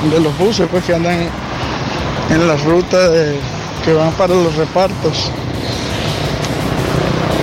de 0.09 0.21
los 0.21 0.38
buses 0.38 0.69
pues 0.71 0.85
que 0.85 0.95
andan 0.95 1.29
en 2.31 2.47
la 2.47 2.55
ruta 2.55 2.97
que 3.85 3.93
van 3.95 4.12
para 4.12 4.33
los 4.33 4.55
repartos. 4.55 5.33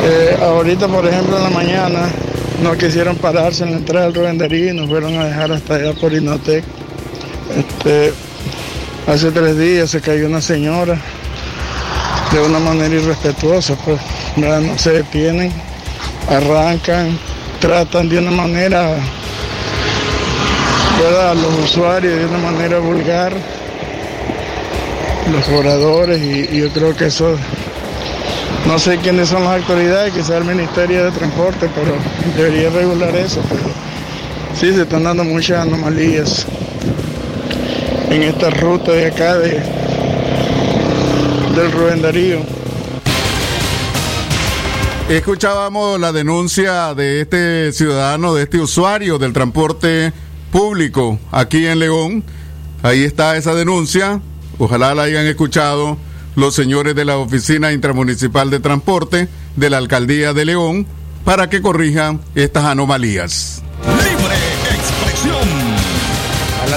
Eh, 0.05 0.37
ahorita, 0.41 0.87
por 0.87 1.05
ejemplo, 1.05 1.35
en 1.35 1.43
la 1.43 1.49
mañana 1.49 2.09
no 2.63 2.77
quisieron 2.77 3.17
pararse 3.17 3.65
en 3.65 3.71
la 3.71 3.77
entrada 3.79 4.05
del 4.05 4.15
Rubendería 4.15 4.71
y 4.71 4.73
nos 4.73 4.87
fueron 4.87 5.19
a 5.19 5.25
dejar 5.25 5.51
hasta 5.51 5.75
allá 5.75 5.91
por 5.91 6.13
Inotec. 6.13 6.63
Este, 7.57 8.13
hace 9.05 9.31
tres 9.31 9.57
días 9.57 9.89
se 9.89 9.99
cayó 9.99 10.27
una 10.27 10.39
señora 10.39 10.97
de 12.31 12.39
una 12.39 12.59
manera 12.59 12.95
irrespetuosa, 12.95 13.75
pues 13.83 13.99
no 14.37 14.77
se 14.77 14.91
detienen, 14.91 15.51
arrancan, 16.29 17.19
tratan 17.61 18.09
de 18.09 18.17
una 18.17 18.31
manera, 18.31 18.95
¿verdad? 20.99 21.35
los 21.35 21.69
usuarios 21.69 22.17
de 22.17 22.25
una 22.25 22.39
manera 22.39 22.79
vulgar, 22.79 23.33
los 25.31 25.45
cobradores, 25.45 26.19
y, 26.19 26.57
yo 26.57 26.69
creo 26.69 26.95
que 26.95 27.05
eso, 27.05 27.37
no 28.65 28.79
sé 28.79 28.97
quiénes 28.97 29.29
son 29.29 29.43
las 29.43 29.61
autoridades, 29.61 30.11
quizá 30.11 30.37
el 30.37 30.45
Ministerio 30.45 31.05
de 31.05 31.11
Transporte, 31.11 31.69
pero 31.75 31.93
debería 32.35 32.71
regular 32.71 33.15
eso, 33.15 33.41
pero 33.47 33.61
sí 34.59 34.73
se 34.73 34.81
están 34.81 35.03
dando 35.03 35.23
muchas 35.23 35.59
anomalías 35.59 36.47
en 38.09 38.23
esta 38.23 38.49
ruta 38.49 38.91
de 38.91 39.05
acá 39.05 39.37
de, 39.37 39.61
del 41.55 41.71
Rubén 41.71 42.01
Darío. 42.01 42.60
Escuchábamos 45.11 45.99
la 45.99 46.13
denuncia 46.13 46.95
de 46.95 47.19
este 47.19 47.73
ciudadano, 47.73 48.33
de 48.33 48.43
este 48.43 48.59
usuario 48.59 49.19
del 49.19 49.33
transporte 49.33 50.13
público 50.53 51.19
aquí 51.31 51.67
en 51.67 51.79
León. 51.79 52.23
Ahí 52.81 53.03
está 53.03 53.35
esa 53.35 53.53
denuncia. 53.53 54.21
Ojalá 54.57 54.95
la 54.95 55.03
hayan 55.03 55.25
escuchado 55.25 55.97
los 56.37 56.55
señores 56.55 56.95
de 56.95 57.03
la 57.03 57.17
Oficina 57.17 57.73
Intermunicipal 57.73 58.49
de 58.49 58.61
Transporte 58.61 59.27
de 59.57 59.69
la 59.69 59.79
Alcaldía 59.79 60.31
de 60.31 60.45
León 60.45 60.87
para 61.25 61.49
que 61.49 61.61
corrijan 61.61 62.21
estas 62.33 62.63
anomalías. 62.63 63.63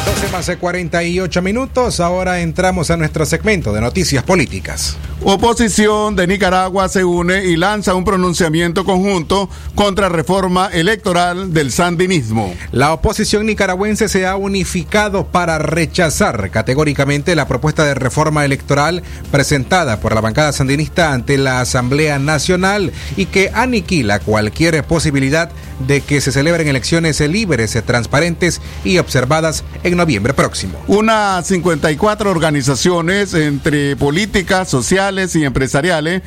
A 0.04 0.06
las 0.06 0.20
12 0.20 0.32
más 0.32 0.46
de 0.46 0.58
48 0.58 1.40
minutos, 1.40 1.98
ahora 1.98 2.40
entramos 2.40 2.90
a 2.90 2.96
nuestro 2.98 3.24
segmento 3.24 3.72
de 3.72 3.80
noticias 3.80 4.22
políticas. 4.22 4.98
Oposición 5.22 6.14
de 6.16 6.26
Nicaragua 6.26 6.90
se 6.90 7.02
une 7.02 7.46
y 7.46 7.56
lanza 7.56 7.94
un 7.94 8.04
pronunciamiento 8.04 8.84
conjunto 8.84 9.48
contra 9.74 10.10
reforma 10.10 10.68
electoral 10.70 11.54
del 11.54 11.72
sandinismo. 11.72 12.52
La 12.72 12.92
oposición 12.92 13.46
nicaragüense 13.46 14.10
se 14.10 14.26
ha 14.26 14.36
unificado 14.36 15.24
para 15.28 15.58
rechazar 15.58 16.50
categóricamente 16.50 17.34
la 17.34 17.48
propuesta 17.48 17.84
de 17.84 17.94
reforma 17.94 18.44
electoral 18.44 19.02
presentada 19.30 20.00
por 20.00 20.14
la 20.14 20.20
bancada 20.20 20.52
sandinista 20.52 21.14
ante 21.14 21.38
la 21.38 21.62
Asamblea 21.62 22.18
Nacional 22.18 22.92
y 23.16 23.24
que 23.24 23.50
aniquila 23.54 24.20
cualquier 24.20 24.84
posibilidad 24.84 25.50
de 25.86 26.02
que 26.02 26.20
se 26.20 26.32
celebren 26.32 26.68
elecciones 26.68 27.20
libres, 27.20 27.76
transparentes 27.86 28.60
y 28.84 28.98
observadas 28.98 29.64
en 29.82 29.93
noviembre 29.94 30.34
próximo. 30.34 30.78
Unas 30.86 31.46
54 31.46 32.30
organizaciones 32.30 33.34
entre 33.34 33.96
políticas, 33.96 34.68
sociales 34.68 35.34
y 35.36 35.44
empresariales 35.44 36.22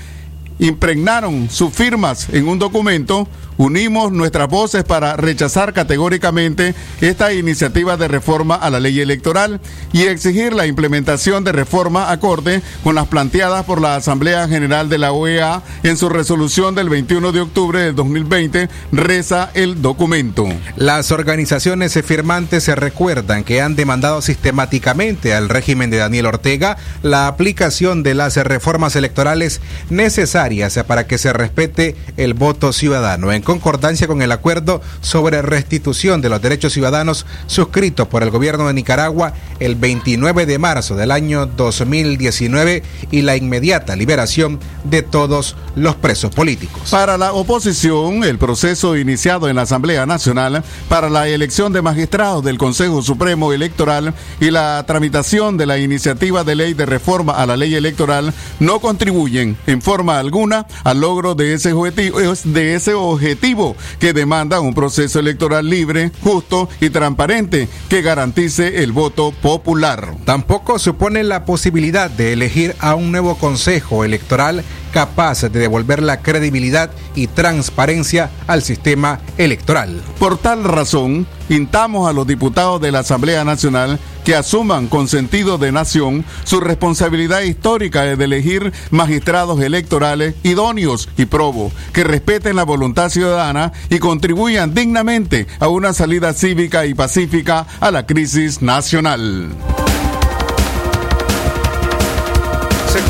impregnaron 0.59 1.49
sus 1.49 1.73
firmas 1.73 2.27
en 2.31 2.47
un 2.47 2.59
documento. 2.59 3.27
Unimos 3.59 4.11
nuestras 4.11 4.47
voces 4.47 4.83
para 4.83 5.15
rechazar 5.15 5.73
categóricamente 5.73 6.75
esta 7.01 7.33
iniciativa 7.33 7.97
de 7.97 8.07
reforma 8.07 8.53
a 8.53 8.69
la 8.69 8.79
ley 8.79 8.99
electoral 8.99 9.59
y 9.93 10.03
exigir 10.03 10.53
la 10.53 10.67
implementación 10.67 11.43
de 11.43 11.53
reforma 11.53 12.11
acorde 12.11 12.61
con 12.83 12.93
las 12.93 13.07
planteadas 13.07 13.65
por 13.65 13.81
la 13.81 13.95
Asamblea 13.95 14.47
General 14.47 14.89
de 14.89 14.99
la 14.99 15.11
OEA 15.11 15.63
en 15.81 15.97
su 15.97 16.07
resolución 16.07 16.75
del 16.75 16.89
21 16.89 17.31
de 17.31 17.41
octubre 17.41 17.79
del 17.79 17.95
2020, 17.95 18.69
reza 18.91 19.49
el 19.55 19.81
documento. 19.81 20.47
Las 20.75 21.11
organizaciones 21.11 21.99
firmantes 22.05 22.63
se 22.63 22.75
recuerdan 22.75 23.43
que 23.43 23.63
han 23.63 23.75
demandado 23.75 24.21
sistemáticamente 24.21 25.33
al 25.33 25.49
régimen 25.49 25.89
de 25.89 25.97
Daniel 25.97 26.27
Ortega 26.27 26.77
la 27.01 27.25
aplicación 27.25 28.03
de 28.03 28.13
las 28.13 28.35
reformas 28.37 28.95
electorales 28.95 29.61
necesarias 29.89 30.46
para 30.87 31.07
que 31.07 31.17
se 31.17 31.33
respete 31.33 31.95
el 32.15 32.33
voto 32.33 32.71
ciudadano, 32.71 33.33
en 33.33 33.41
concordancia 33.41 34.07
con 34.07 34.21
el 34.21 34.31
acuerdo 34.31 34.81
sobre 35.01 35.41
restitución 35.41 36.21
de 36.21 36.29
los 36.29 36.41
derechos 36.41 36.71
ciudadanos 36.71 37.25
suscrito 37.47 38.07
por 38.07 38.23
el 38.23 38.31
gobierno 38.31 38.67
de 38.67 38.73
Nicaragua 38.73 39.33
el 39.59 39.75
29 39.75 40.45
de 40.45 40.57
marzo 40.57 40.95
del 40.95 41.11
año 41.11 41.47
2019 41.47 42.81
y 43.11 43.21
la 43.23 43.35
inmediata 43.35 43.95
liberación 43.97 44.59
de 44.85 45.01
todos 45.01 45.57
los 45.75 45.95
presos 45.95 46.33
políticos. 46.33 46.89
Para 46.91 47.17
la 47.17 47.33
oposición, 47.33 48.23
el 48.23 48.37
proceso 48.37 48.95
iniciado 48.95 49.49
en 49.49 49.57
la 49.57 49.63
Asamblea 49.63 50.05
Nacional 50.05 50.63
para 50.87 51.09
la 51.09 51.27
elección 51.27 51.73
de 51.73 51.81
magistrados 51.81 52.43
del 52.43 52.57
Consejo 52.57 53.01
Supremo 53.01 53.51
Electoral 53.51 54.13
y 54.39 54.49
la 54.51 54.83
tramitación 54.87 55.57
de 55.57 55.65
la 55.65 55.77
iniciativa 55.77 56.45
de 56.45 56.55
ley 56.55 56.73
de 56.73 56.85
reforma 56.85 57.33
a 57.33 57.45
la 57.45 57.57
ley 57.57 57.75
electoral 57.75 58.33
no 58.59 58.79
contribuyen 58.79 59.57
en 59.67 59.81
forma 59.81 60.19
alguna 60.19 60.36
al 60.83 61.01
logro 61.01 61.33
de 61.33 61.53
ese 61.53 61.73
objetivo, 61.73 62.19
de 62.19 62.75
ese 62.75 62.93
objetivo 62.93 63.75
que 63.99 64.13
demanda 64.13 64.59
un 64.59 64.75
proceso 64.75 65.19
electoral 65.19 65.67
libre, 65.67 66.11
justo 66.21 66.69
y 66.79 66.91
transparente 66.91 67.67
que 67.89 68.03
garantice 68.03 68.83
el 68.83 68.91
voto 68.91 69.31
popular. 69.31 70.13
Tampoco 70.25 70.77
supone 70.77 71.23
la 71.23 71.43
posibilidad 71.43 72.11
de 72.11 72.33
elegir 72.33 72.75
a 72.79 72.93
un 72.93 73.11
nuevo 73.11 73.35
Consejo 73.35 74.03
Electoral 74.03 74.63
capaz 74.91 75.41
de 75.41 75.59
devolver 75.59 76.01
la 76.01 76.21
credibilidad 76.21 76.89
y 77.15 77.27
transparencia 77.27 78.29
al 78.47 78.61
sistema 78.61 79.19
electoral. 79.37 80.01
Por 80.19 80.37
tal 80.37 80.63
razón, 80.63 81.27
instamos 81.49 82.09
a 82.09 82.13
los 82.13 82.27
diputados 82.27 82.81
de 82.81 82.91
la 82.91 82.99
Asamblea 82.99 83.43
Nacional 83.43 83.99
que 84.27 84.35
asuman 84.35 84.87
con 84.87 85.07
sentido 85.07 85.57
de 85.57 85.71
nación 85.71 86.25
su 86.43 86.59
responsabilidad 86.59 87.41
histórica 87.41 88.03
de 88.03 88.21
elegir 88.21 88.73
magistrados 88.91 89.61
electorales 89.61 90.35
idóneos 90.43 91.07
y 91.17 91.25
probos, 91.25 91.71
que 91.93 92.03
respeten 92.03 92.57
la 92.57 92.63
voluntad 92.63 93.09
ciudadana 93.09 93.71
y 93.89 93.99
contribuyan 93.99 94.73
dignamente 94.73 95.47
a 95.59 95.69
una 95.69 95.93
salida 95.93 96.33
cívica 96.33 96.85
y 96.85 96.93
pacífica 96.93 97.67
a 97.79 97.89
la 97.91 98.05
crisis 98.05 98.61
nacional. 98.61 99.55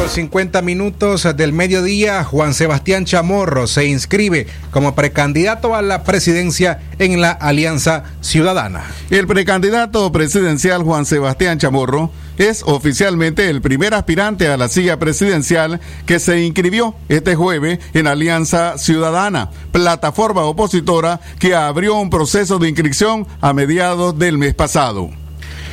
50 0.10 0.62
minutos 0.62 1.28
del 1.36 1.54
mediodía, 1.54 2.24
Juan 2.24 2.54
Sebastián 2.54 3.06
Chamorro 3.06 3.68
se 3.68 3.86
inscribe 3.86 4.48
como 4.72 4.96
precandidato 4.96 5.76
a 5.76 5.82
la 5.82 6.04
presidencia 6.04 6.80
en 6.98 7.20
la 7.20 7.32
Alianza 7.32 8.04
Ciudadana. 8.22 8.86
El 9.10 9.28
precandidato 9.28 10.12
presidencial 10.12 10.84
Juan 10.84 11.06
Sebastián 11.06 11.60
Chamorro 11.60 12.12
es 12.38 12.64
oficialmente 12.66 13.50
el 13.50 13.62
primer 13.62 13.94
aspirante 13.94 14.48
a 14.48 14.58
la 14.58 14.70
silla 14.70 14.98
presidencial 14.98 15.82
que 16.06 16.20
se 16.20 16.42
inscribió 16.42 16.96
este 17.10 17.36
jueves 17.36 17.80
en 17.94 18.08
Alianza 18.08 18.78
Ciudadana, 18.78 19.50
plataforma 19.72 20.44
opositora 20.44 21.20
que 21.40 21.56
abrió 21.56 21.96
un 21.96 22.10
proceso 22.10 22.60
de 22.60 22.70
inscripción 22.70 23.28
a 23.42 23.54
mediados 23.54 24.18
del 24.18 24.38
mes 24.38 24.56
pasado. 24.56 25.10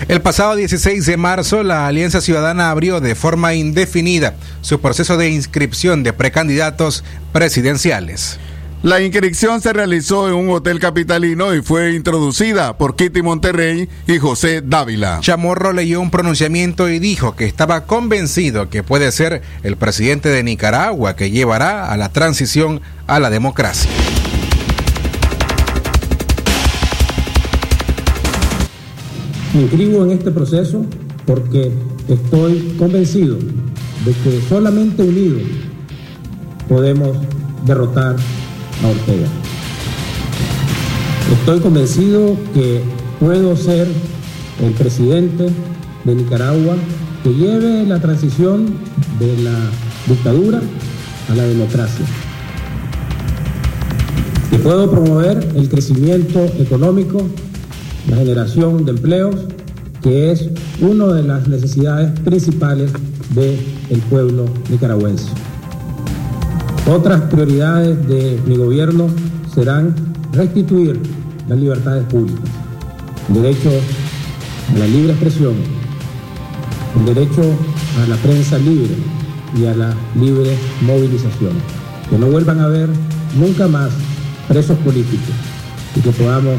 El 0.09 0.21
pasado 0.21 0.57
16 0.57 1.07
de 1.07 1.17
marzo, 1.17 1.63
la 1.63 1.87
Alianza 1.87 2.21
Ciudadana 2.21 2.71
abrió 2.71 3.01
de 3.01 3.15
forma 3.15 3.55
indefinida 3.55 4.35
su 4.61 4.81
proceso 4.81 5.17
de 5.17 5.31
inscripción 5.31 6.03
de 6.03 6.13
precandidatos 6.13 7.05
presidenciales. 7.33 8.39
La 8.85 9.01
inscripción 9.01 9.63
se 9.63 9.73
realizó 9.73 10.29
en 10.29 10.35
un 10.35 10.51
hotel 10.51 10.79
capitalino 10.79 11.55
y 11.55 11.63
fue 11.63 11.95
introducida 11.95 12.77
por 12.77 12.97
Kitty 12.97 13.23
Monterrey 13.23 13.89
y 14.07 14.19
José 14.19 14.61
Dávila. 14.63 15.21
Chamorro 15.23 15.73
leyó 15.73 16.03
un 16.03 16.11
pronunciamiento 16.11 16.91
y 16.91 16.99
dijo 16.99 17.35
que 17.35 17.47
estaba 17.47 17.87
convencido 17.87 18.69
que 18.69 18.83
puede 18.83 19.11
ser 19.11 19.41
el 19.63 19.79
presidente 19.79 20.29
de 20.29 20.43
Nicaragua 20.43 21.17
que 21.17 21.31
llevará 21.31 21.91
a 21.91 21.97
la 21.97 22.11
transición 22.11 22.83
a 23.07 23.21
la 23.21 23.31
democracia. 23.31 23.91
Me 29.55 29.63
en 30.03 30.11
este 30.11 30.33
proceso 30.33 30.85
porque 31.27 31.71
estoy 32.09 32.75
convencido 32.77 33.37
de 33.37 34.13
que 34.25 34.41
solamente 34.49 35.05
unidos 35.05 35.43
podemos 36.69 37.17
derrotar 37.65 38.17
a 38.83 38.89
Ortega. 38.89 39.29
Estoy 41.33 41.61
convencido 41.61 42.37
que 42.53 42.81
puedo 43.21 43.57
ser 43.57 43.87
el 44.61 44.73
presidente 44.73 45.47
de 46.05 46.15
Nicaragua 46.17 46.75
que 47.23 47.33
lleve 47.33 47.87
la 47.87 48.01
transición 48.01 48.67
de 49.21 49.37
la 49.39 49.57
dictadura 50.09 50.61
a 51.31 51.35
la 51.37 51.45
democracia. 51.45 52.05
Que 54.51 54.59
puedo 54.59 54.91
promover 54.91 55.49
el 55.55 55.69
crecimiento 55.69 56.45
económico, 56.59 57.29
la 58.09 58.17
generación 58.17 58.85
de 58.85 58.93
empleos, 58.93 59.37
que 60.03 60.31
es 60.31 60.49
una 60.81 61.07
de 61.07 61.23
las 61.23 61.49
necesidades 61.49 62.19
principales 62.21 62.93
del 63.35 63.99
pueblo 64.11 64.45
nicaragüense. 64.71 65.29
Otras 66.91 67.23
prioridades 67.23 68.07
de 68.07 68.39
mi 68.47 68.57
gobierno 68.57 69.07
serán 69.55 69.95
restituir 70.33 71.01
las 71.49 71.59
libertades 71.59 72.05
públicas, 72.05 72.45
el 73.29 73.43
derecho 73.43 73.71
a 74.75 74.79
la 74.79 74.87
libre 74.87 75.13
expresión, 75.13 75.55
el 76.99 77.15
derecho 77.15 77.43
a 78.03 78.09
la 78.09 78.17
prensa 78.17 78.59
libre 78.59 78.95
y 79.57 79.67
a 79.67 79.75
la 79.75 79.95
libre 80.21 80.57
movilización. 80.83 81.53
Que 82.11 82.19
no 82.19 82.27
vuelvan 82.27 82.61
a 82.61 82.65
haber 82.65 82.91
nunca 83.39 83.67
más 83.67 83.91
presos 84.49 84.77
políticos 84.79 85.35
y 85.97 86.01
que 86.01 86.11
podamos 86.11 86.55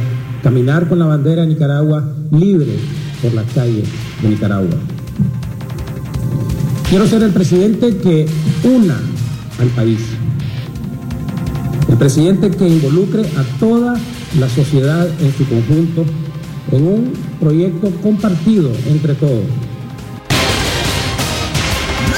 caminar 0.45 0.88
con 0.88 0.99
la 0.99 1.08
bandera 1.08 1.41
de 1.41 1.47
Nicaragua 1.47 2.03
libre 2.29 2.77
por 3.19 3.34
las 3.34 3.51
calles 3.53 3.89
de 4.21 4.29
Nicaragua. 4.29 4.77
Quiero 6.88 7.08
ser 7.08 7.23
el 7.23 7.31
presidente 7.31 7.97
que 7.97 8.27
una 8.63 8.95
al 9.60 9.67
país. 9.69 10.01
El 11.89 11.97
presidente 11.97 12.51
que 12.51 12.67
involucre 12.67 13.23
a 13.23 13.60
toda 13.60 13.99
la 14.39 14.47
sociedad 14.47 15.08
en 15.19 15.34
su 15.36 15.49
conjunto 15.49 16.05
en 16.71 16.88
un 16.89 17.13
proyecto 17.39 17.89
compartido 18.03 18.69
entre 18.88 19.15
todos. 19.15 19.45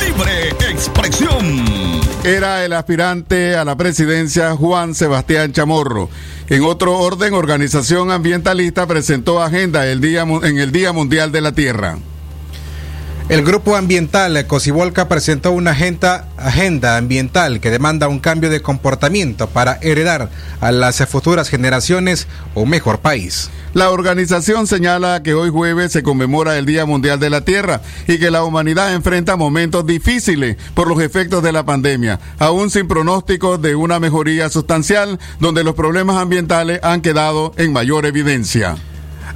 Libre 0.04 0.50
expresión. 0.70 2.07
Era 2.24 2.66
el 2.66 2.74
aspirante 2.74 3.56
a 3.56 3.64
la 3.64 3.78
presidencia 3.78 4.56
Juan 4.56 4.96
Sebastián 4.96 5.54
Chamorro. 5.54 6.10
En 6.50 6.64
otro 6.64 6.98
orden, 6.98 7.34
Organización 7.34 8.12
Ambientalista 8.12 8.86
presentó 8.86 9.42
agenda 9.42 9.90
en 9.90 10.58
el 10.58 10.72
Día 10.72 10.92
Mundial 10.92 11.32
de 11.32 11.42
la 11.42 11.54
Tierra. 11.54 11.98
El 13.30 13.44
grupo 13.44 13.76
ambiental 13.76 14.48
Cocibolca 14.48 15.10
presentó 15.10 15.52
una 15.52 15.72
agenda, 15.72 16.30
agenda, 16.38 16.96
ambiental 16.96 17.60
que 17.60 17.70
demanda 17.70 18.08
un 18.08 18.20
cambio 18.20 18.50
de 18.50 18.62
comportamiento 18.62 19.48
para 19.48 19.80
heredar 19.82 20.30
a 20.62 20.72
las 20.72 21.06
futuras 21.08 21.50
generaciones 21.50 22.26
un 22.56 22.70
mejor 22.70 23.00
país. 23.00 23.50
La 23.74 23.92
organización 23.92 24.66
señala 24.66 25.24
que 25.24 25.34
hoy 25.34 25.50
jueves 25.50 25.92
se 25.92 26.04
conmemora 26.04 26.58
el 26.58 26.66
Día 26.66 26.86
Mundial 26.86 27.20
de 27.20 27.30
la 27.30 27.44
Tierra 27.44 27.82
y 28.08 28.18
que 28.18 28.32
la 28.32 28.46
humanidad 28.46 28.94
enfrenta 28.94 29.36
momentos 29.36 29.86
difíciles 29.86 30.56
por 30.74 30.88
los 30.88 31.02
efectos 31.02 31.44
de 31.44 31.52
la 31.52 31.66
pandemia, 31.66 32.22
aún 32.40 32.70
sin 32.70 32.88
pronósticos 32.88 33.62
de 33.62 33.76
una 33.76 34.00
mejoría 34.00 34.50
sustancial, 34.50 35.20
donde 35.42 35.66
los 35.66 35.76
problemas 35.76 36.16
ambientales 36.16 36.80
han 36.82 37.02
quedado 37.02 37.52
en 37.58 37.74
mayor 37.74 38.06
evidencia. 38.06 38.78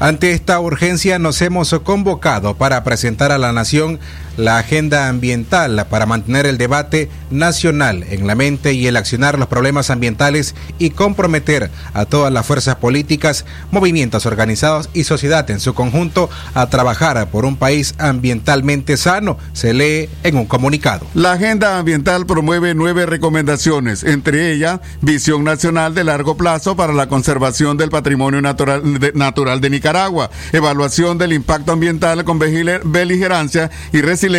Ante 0.02 0.32
esta 0.32 0.60
urgencia 0.60 1.20
nos 1.20 1.44
hemos 1.44 1.70
convocado 1.84 2.56
para 2.56 2.84
presentar 2.84 3.32
a 3.32 3.38
la 3.38 3.54
nación 3.54 4.00
la 4.42 4.58
agenda 4.58 5.08
ambiental 5.08 5.86
para 5.88 6.08
mantener 6.08 6.48
el 6.48 6.58
debate 6.58 7.10
nacional 7.30 8.04
en 8.10 8.26
la 8.26 8.34
mente 8.34 8.74
y 8.74 8.88
el 8.88 8.98
accionar 8.98 9.38
los 9.38 9.48
problemas 9.48 9.92
ambientales 9.92 10.56
y 10.80 10.90
comprometer 10.90 11.70
a 11.94 12.06
todas 12.06 12.34
las 12.34 12.46
fuerzas 12.46 12.76
políticas, 12.78 13.46
movimientos 13.70 14.26
organizados 14.26 14.90
y 14.94 15.04
sociedad 15.04 15.50
en 15.52 15.60
su 15.60 15.76
conjunto 15.76 16.30
a 16.56 16.68
trabajar 16.68 17.30
por 17.30 17.46
un 17.46 17.56
país 17.56 17.94
ambientalmente 18.00 18.98
sano, 18.98 19.38
se 19.54 19.74
lee 19.74 20.10
en 20.24 20.38
un 20.38 20.46
comunicado. 20.46 21.06
La 21.14 21.34
agenda 21.34 21.78
ambiental 21.78 22.26
promueve 22.26 22.74
nueve 22.74 23.06
recomendaciones, 23.06 24.04
entre 24.04 24.52
ellas 24.54 24.80
visión 25.02 25.44
nacional 25.44 25.94
de 25.94 26.04
largo 26.04 26.36
plazo 26.36 26.76
para 26.76 26.94
la 26.94 27.08
conservación 27.08 27.78
del 27.78 27.92
patrimonio 27.92 28.42
natural 28.42 29.00
de, 29.00 29.14
natural 29.14 29.62
de 29.62 29.70
Nicaragua, 29.70 30.32
evaluación 30.52 31.20
del 31.20 31.34
impacto 31.34 31.74
ambiental 31.74 32.24
con 32.24 32.40
beligerancia 32.40 33.70
y 33.94 34.02
resiliencia 34.02 34.31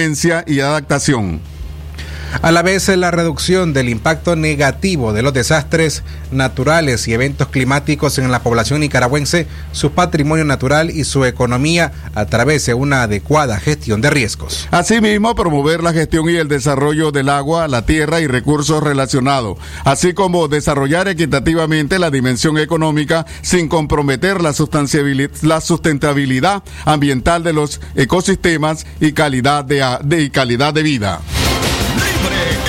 y 0.47 0.61
adaptación. 0.61 1.41
A 2.41 2.51
la 2.51 2.63
vez, 2.63 2.89
la 2.89 3.11
reducción 3.11 3.73
del 3.73 3.89
impacto 3.89 4.37
negativo 4.37 5.13
de 5.13 5.23
los 5.23 5.35
desastres 5.35 6.03
naturales 6.31 7.07
y 7.07 7.13
eventos 7.13 7.49
climáticos 7.49 8.19
en 8.19 8.31
la 8.31 8.43
población 8.43 8.81
nicaragüense, 8.81 9.47
su 9.73 9.93
patrimonio 9.93 10.45
natural 10.45 10.91
y 10.91 11.05
su 11.05 11.25
economía 11.25 11.93
a 12.15 12.27
través 12.27 12.67
de 12.67 12.75
una 12.75 13.03
adecuada 13.03 13.61
gestión 13.61 14.01
de 14.01 14.11
riesgos. 14.11 14.67
Asimismo, 14.71 15.35
promover 15.35 15.83
la 15.83 15.93
gestión 15.93 16.29
y 16.31 16.37
el 16.37 16.49
desarrollo 16.49 17.13
del 17.13 17.29
agua, 17.29 17.69
la 17.69 17.85
tierra 17.85 18.21
y 18.21 18.27
recursos 18.27 18.83
relacionados, 18.83 19.59
así 19.85 20.15
como 20.15 20.49
desarrollar 20.49 21.09
equitativamente 21.09 21.99
la 21.99 22.11
dimensión 22.11 22.59
económica 22.59 23.27
sin 23.43 23.69
comprometer 23.69 24.41
la, 24.41 24.55
la 25.43 25.61
sustentabilidad 25.61 26.63
ambiental 26.85 27.43
de 27.43 27.53
los 27.53 27.81
ecosistemas 27.95 28.87
y 29.01 29.13
calidad 29.13 29.65
de, 29.65 29.85
de, 30.03 30.23
y 30.23 30.31
calidad 30.31 30.73
de 30.73 30.83
vida. 30.83 31.21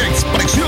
Libre 0.03 0.09
expresión. 0.09 0.62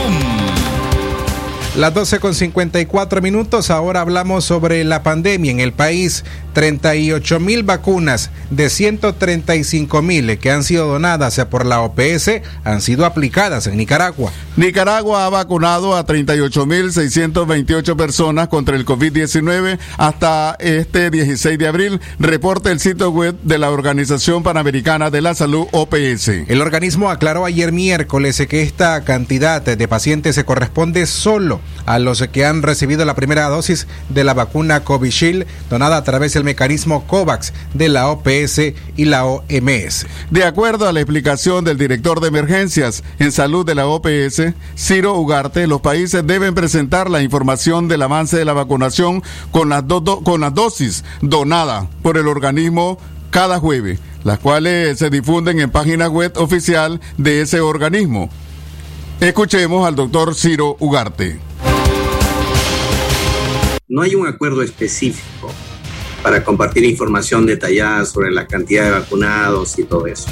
Las 1.77 1.93
12 1.93 2.21
con 2.21 2.33
54 2.33 3.21
minutos, 3.21 3.69
ahora 3.69 3.99
hablamos 3.99 4.45
sobre 4.45 4.85
la 4.85 5.03
pandemia 5.03 5.51
en 5.51 5.59
el 5.59 5.73
país. 5.73 6.23
38 6.55 7.41
mil 7.41 7.63
vacunas 7.63 8.31
de 8.49 8.69
135 8.69 10.01
mil 10.01 10.39
que 10.39 10.51
han 10.51 10.63
sido 10.63 10.87
donadas 10.87 11.37
por 11.51 11.65
la 11.65 11.81
OPS 11.81 12.41
han 12.63 12.79
sido 12.79 13.05
aplicadas 13.05 13.67
en 13.67 13.75
Nicaragua. 13.75 14.31
Nicaragua 14.55 15.25
ha 15.25 15.29
vacunado 15.29 15.97
a 15.97 16.05
38 16.05 16.65
mil 16.65 16.93
628 16.93 17.97
personas 17.97 18.47
contra 18.47 18.77
el 18.77 18.85
COVID-19 18.85 19.77
hasta 19.97 20.55
este 20.59 21.11
16 21.11 21.59
de 21.59 21.67
abril, 21.67 21.99
reporta 22.19 22.71
el 22.71 22.79
sitio 22.79 23.09
web 23.09 23.35
de 23.43 23.57
la 23.57 23.69
Organización 23.69 24.41
Panamericana 24.41 25.11
de 25.11 25.21
la 25.21 25.35
Salud 25.35 25.67
OPS. 25.73 26.29
El 26.47 26.61
organismo 26.61 27.09
aclaró 27.09 27.43
ayer 27.43 27.73
miércoles 27.73 28.41
que 28.47 28.61
esta 28.61 29.03
cantidad 29.03 29.61
de 29.61 29.87
pacientes 29.89 30.35
se 30.35 30.45
corresponde 30.45 31.05
solo 31.05 31.59
a 31.85 31.99
los 31.99 32.25
que 32.27 32.45
han 32.45 32.61
recibido 32.61 33.05
la 33.05 33.15
primera 33.15 33.47
dosis 33.47 33.87
de 34.09 34.23
la 34.23 34.33
vacuna 34.33 34.83
Covishield 34.83 35.45
donada 35.69 35.97
a 35.97 36.03
través 36.03 36.33
del 36.33 36.43
mecanismo 36.43 37.05
COVAX 37.07 37.53
de 37.73 37.89
la 37.89 38.09
OPS 38.09 38.59
y 38.95 39.05
la 39.05 39.25
OMS. 39.25 40.07
De 40.31 40.43
acuerdo 40.43 40.87
a 40.87 40.93
la 40.93 41.01
explicación 41.01 41.63
del 41.63 41.77
director 41.77 42.19
de 42.19 42.27
emergencias 42.27 43.03
en 43.19 43.31
salud 43.31 43.65
de 43.65 43.75
la 43.75 43.87
OPS, 43.87 44.53
Ciro 44.77 45.13
Ugarte, 45.15 45.67
los 45.67 45.81
países 45.81 46.25
deben 46.25 46.55
presentar 46.55 47.09
la 47.09 47.21
información 47.21 47.87
del 47.87 48.01
avance 48.01 48.37
de 48.37 48.45
la 48.45 48.53
vacunación 48.53 49.23
con 49.51 49.69
las, 49.69 49.83
con 50.23 50.41
las 50.41 50.53
dosis 50.53 51.03
donadas 51.21 51.85
por 52.01 52.17
el 52.17 52.27
organismo 52.27 52.97
cada 53.29 53.59
jueves, 53.59 53.99
las 54.23 54.39
cuales 54.39 54.97
se 54.97 55.09
difunden 55.09 55.59
en 55.59 55.69
página 55.69 56.07
web 56.07 56.31
oficial 56.37 57.01
de 57.17 57.41
ese 57.41 57.59
organismo. 57.59 58.29
Escuchemos 59.19 59.87
al 59.87 59.95
doctor 59.95 60.35
Ciro 60.35 60.77
Ugarte. 60.79 61.44
No 63.87 64.01
hay 64.01 64.15
un 64.15 64.25
acuerdo 64.25 64.63
específico 64.63 65.51
para 66.23 66.43
compartir 66.43 66.83
información 66.85 67.45
detallada 67.45 68.03
sobre 68.05 68.31
la 68.31 68.47
cantidad 68.47 68.85
de 68.85 68.89
vacunados 68.89 69.77
y 69.77 69.83
todo 69.83 70.07
eso. 70.07 70.25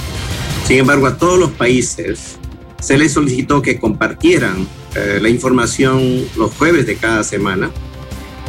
Sin 0.66 0.80
embargo, 0.80 1.06
a 1.06 1.20
todos 1.20 1.38
los 1.38 1.52
países 1.52 2.40
se 2.82 2.98
les 2.98 3.14
solicitó 3.14 3.62
que 3.62 3.80
compartieran 3.80 4.68
eh, 4.96 5.20
la 5.22 5.30
información 5.30 6.26
los 6.36 6.52
jueves 6.56 6.88
de 6.88 6.96
cada 6.96 7.24
semana 7.24 7.70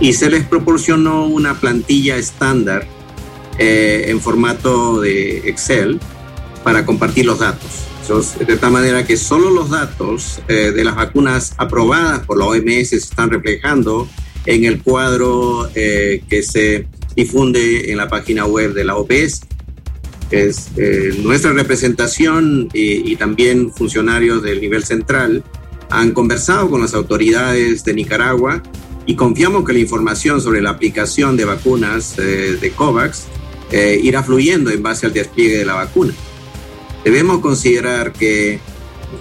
y 0.00 0.14
se 0.14 0.30
les 0.30 0.46
proporcionó 0.46 1.26
una 1.26 1.60
plantilla 1.60 2.16
estándar 2.16 2.86
eh, 3.58 4.06
en 4.08 4.22
formato 4.22 5.02
de 5.02 5.50
Excel 5.50 6.00
para 6.62 6.86
compartir 6.86 7.26
los 7.26 7.40
datos. 7.40 7.70
De 8.38 8.56
tal 8.56 8.70
manera 8.70 9.04
que 9.04 9.18
solo 9.18 9.50
los 9.50 9.68
datos 9.68 10.40
eh, 10.48 10.72
de 10.74 10.82
las 10.82 10.96
vacunas 10.96 11.52
aprobadas 11.58 12.20
por 12.20 12.38
la 12.38 12.46
OMS 12.46 12.88
se 12.88 12.96
están 12.96 13.30
reflejando 13.30 14.08
en 14.46 14.64
el 14.64 14.82
cuadro 14.82 15.68
eh, 15.74 16.22
que 16.28 16.42
se 16.42 16.86
difunde 17.16 17.90
en 17.90 17.96
la 17.96 18.08
página 18.08 18.46
web 18.46 18.74
de 18.74 18.84
la 18.84 18.96
OPS. 18.96 19.42
Es, 20.30 20.68
eh, 20.76 21.14
nuestra 21.22 21.52
representación 21.52 22.68
y, 22.72 23.12
y 23.12 23.16
también 23.16 23.72
funcionarios 23.72 24.42
del 24.42 24.60
nivel 24.60 24.84
central 24.84 25.44
han 25.90 26.12
conversado 26.12 26.70
con 26.70 26.80
las 26.80 26.94
autoridades 26.94 27.84
de 27.84 27.94
Nicaragua 27.94 28.62
y 29.06 29.16
confiamos 29.16 29.64
que 29.64 29.72
la 29.72 29.78
información 29.80 30.40
sobre 30.40 30.62
la 30.62 30.70
aplicación 30.70 31.36
de 31.36 31.44
vacunas 31.44 32.18
eh, 32.18 32.58
de 32.60 32.70
COVAX 32.70 33.24
eh, 33.70 34.00
irá 34.02 34.22
fluyendo 34.22 34.70
en 34.70 34.82
base 34.82 35.06
al 35.06 35.12
despliegue 35.12 35.58
de 35.58 35.64
la 35.66 35.74
vacuna. 35.74 36.14
Debemos 37.04 37.40
considerar 37.40 38.12
que 38.12 38.60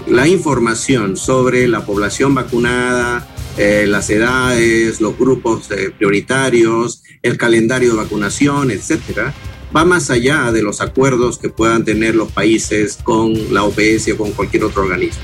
la 0.07 0.27
información 0.27 1.17
sobre 1.17 1.67
la 1.67 1.85
población 1.85 2.33
vacunada, 2.33 3.27
eh, 3.57 3.85
las 3.87 4.09
edades, 4.09 4.99
los 4.99 5.17
grupos 5.17 5.69
eh, 5.69 5.91
prioritarios, 5.95 7.03
el 7.21 7.37
calendario 7.37 7.91
de 7.91 7.97
vacunación, 7.97 8.71
etcétera, 8.71 9.33
va 9.75 9.85
más 9.85 10.09
allá 10.09 10.51
de 10.51 10.63
los 10.63 10.81
acuerdos 10.81 11.37
que 11.37 11.49
puedan 11.49 11.85
tener 11.85 12.15
los 12.15 12.31
países 12.31 12.97
con 13.03 13.53
la 13.53 13.63
OPS 13.63 14.11
o 14.13 14.17
con 14.17 14.31
cualquier 14.31 14.63
otro 14.63 14.83
organismo. 14.83 15.21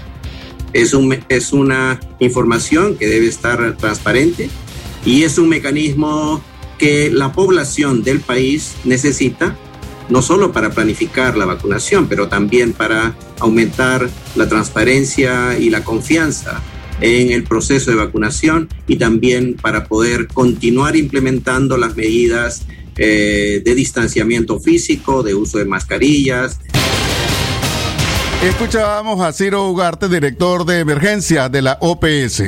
Es, 0.74 0.94
un, 0.94 1.18
es 1.30 1.54
una 1.54 2.00
información 2.20 2.98
que 2.98 3.08
debe 3.08 3.28
estar 3.28 3.76
transparente 3.78 4.50
y 5.06 5.24
es 5.24 5.40
un 5.40 5.50
mecanismo 5.50 6.44
que 6.78 7.10
la 7.10 7.32
población 7.32 8.04
del 8.04 8.20
país 8.20 8.76
necesita, 8.84 9.58
no 10.08 10.22
solo 10.22 10.52
para 10.52 10.70
planificar 10.70 11.36
la 11.36 11.46
vacunación, 11.46 12.08
pero 12.08 12.28
también 12.28 12.74
para 12.74 13.16
aumentar 13.40 14.08
la 14.36 14.48
transparencia 14.48 15.58
y 15.58 15.72
la 15.72 15.84
confianza 15.84 16.62
en 17.02 17.32
el 17.32 17.44
proceso 17.44 17.92
de 17.92 17.98
vacunación 17.98 18.70
y 18.88 18.98
también 18.98 19.56
para 19.56 19.86
poder 19.86 20.28
continuar 20.28 20.96
implementando 20.96 21.78
las 21.78 21.96
medidas 21.96 22.66
eh, 22.98 23.62
de 23.64 23.76
distanciamiento 23.76 24.60
físico, 24.60 25.24
de 25.24 25.34
uso 25.34 25.58
de 25.58 25.66
mascarillas, 25.66 26.60
Escuchábamos 28.44 29.20
a 29.20 29.34
Ciro 29.34 29.68
Ugarte, 29.68 30.08
director 30.08 30.66
de 30.66 30.80
emergencia 30.80 31.50
de 31.50 31.62
la 31.62 31.78
OPS. 31.82 32.44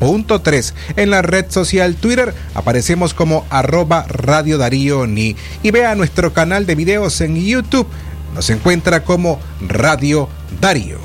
89.3. 0.00 0.74
En 0.96 1.10
la 1.10 1.22
red 1.22 1.46
social 1.50 1.96
Twitter 1.96 2.34
aparecemos 2.54 3.14
como 3.14 3.46
arroba 3.50 4.04
Radio 4.08 4.58
Darío 4.58 5.06
Ni. 5.06 5.36
Y 5.62 5.70
vea 5.70 5.94
nuestro 5.94 6.32
canal 6.32 6.66
de 6.66 6.74
videos 6.74 7.20
en 7.20 7.36
YouTube. 7.36 7.86
Nos 8.34 8.50
encuentra 8.50 9.04
como 9.04 9.38
Radio 9.60 10.28
Darío. 10.60 10.98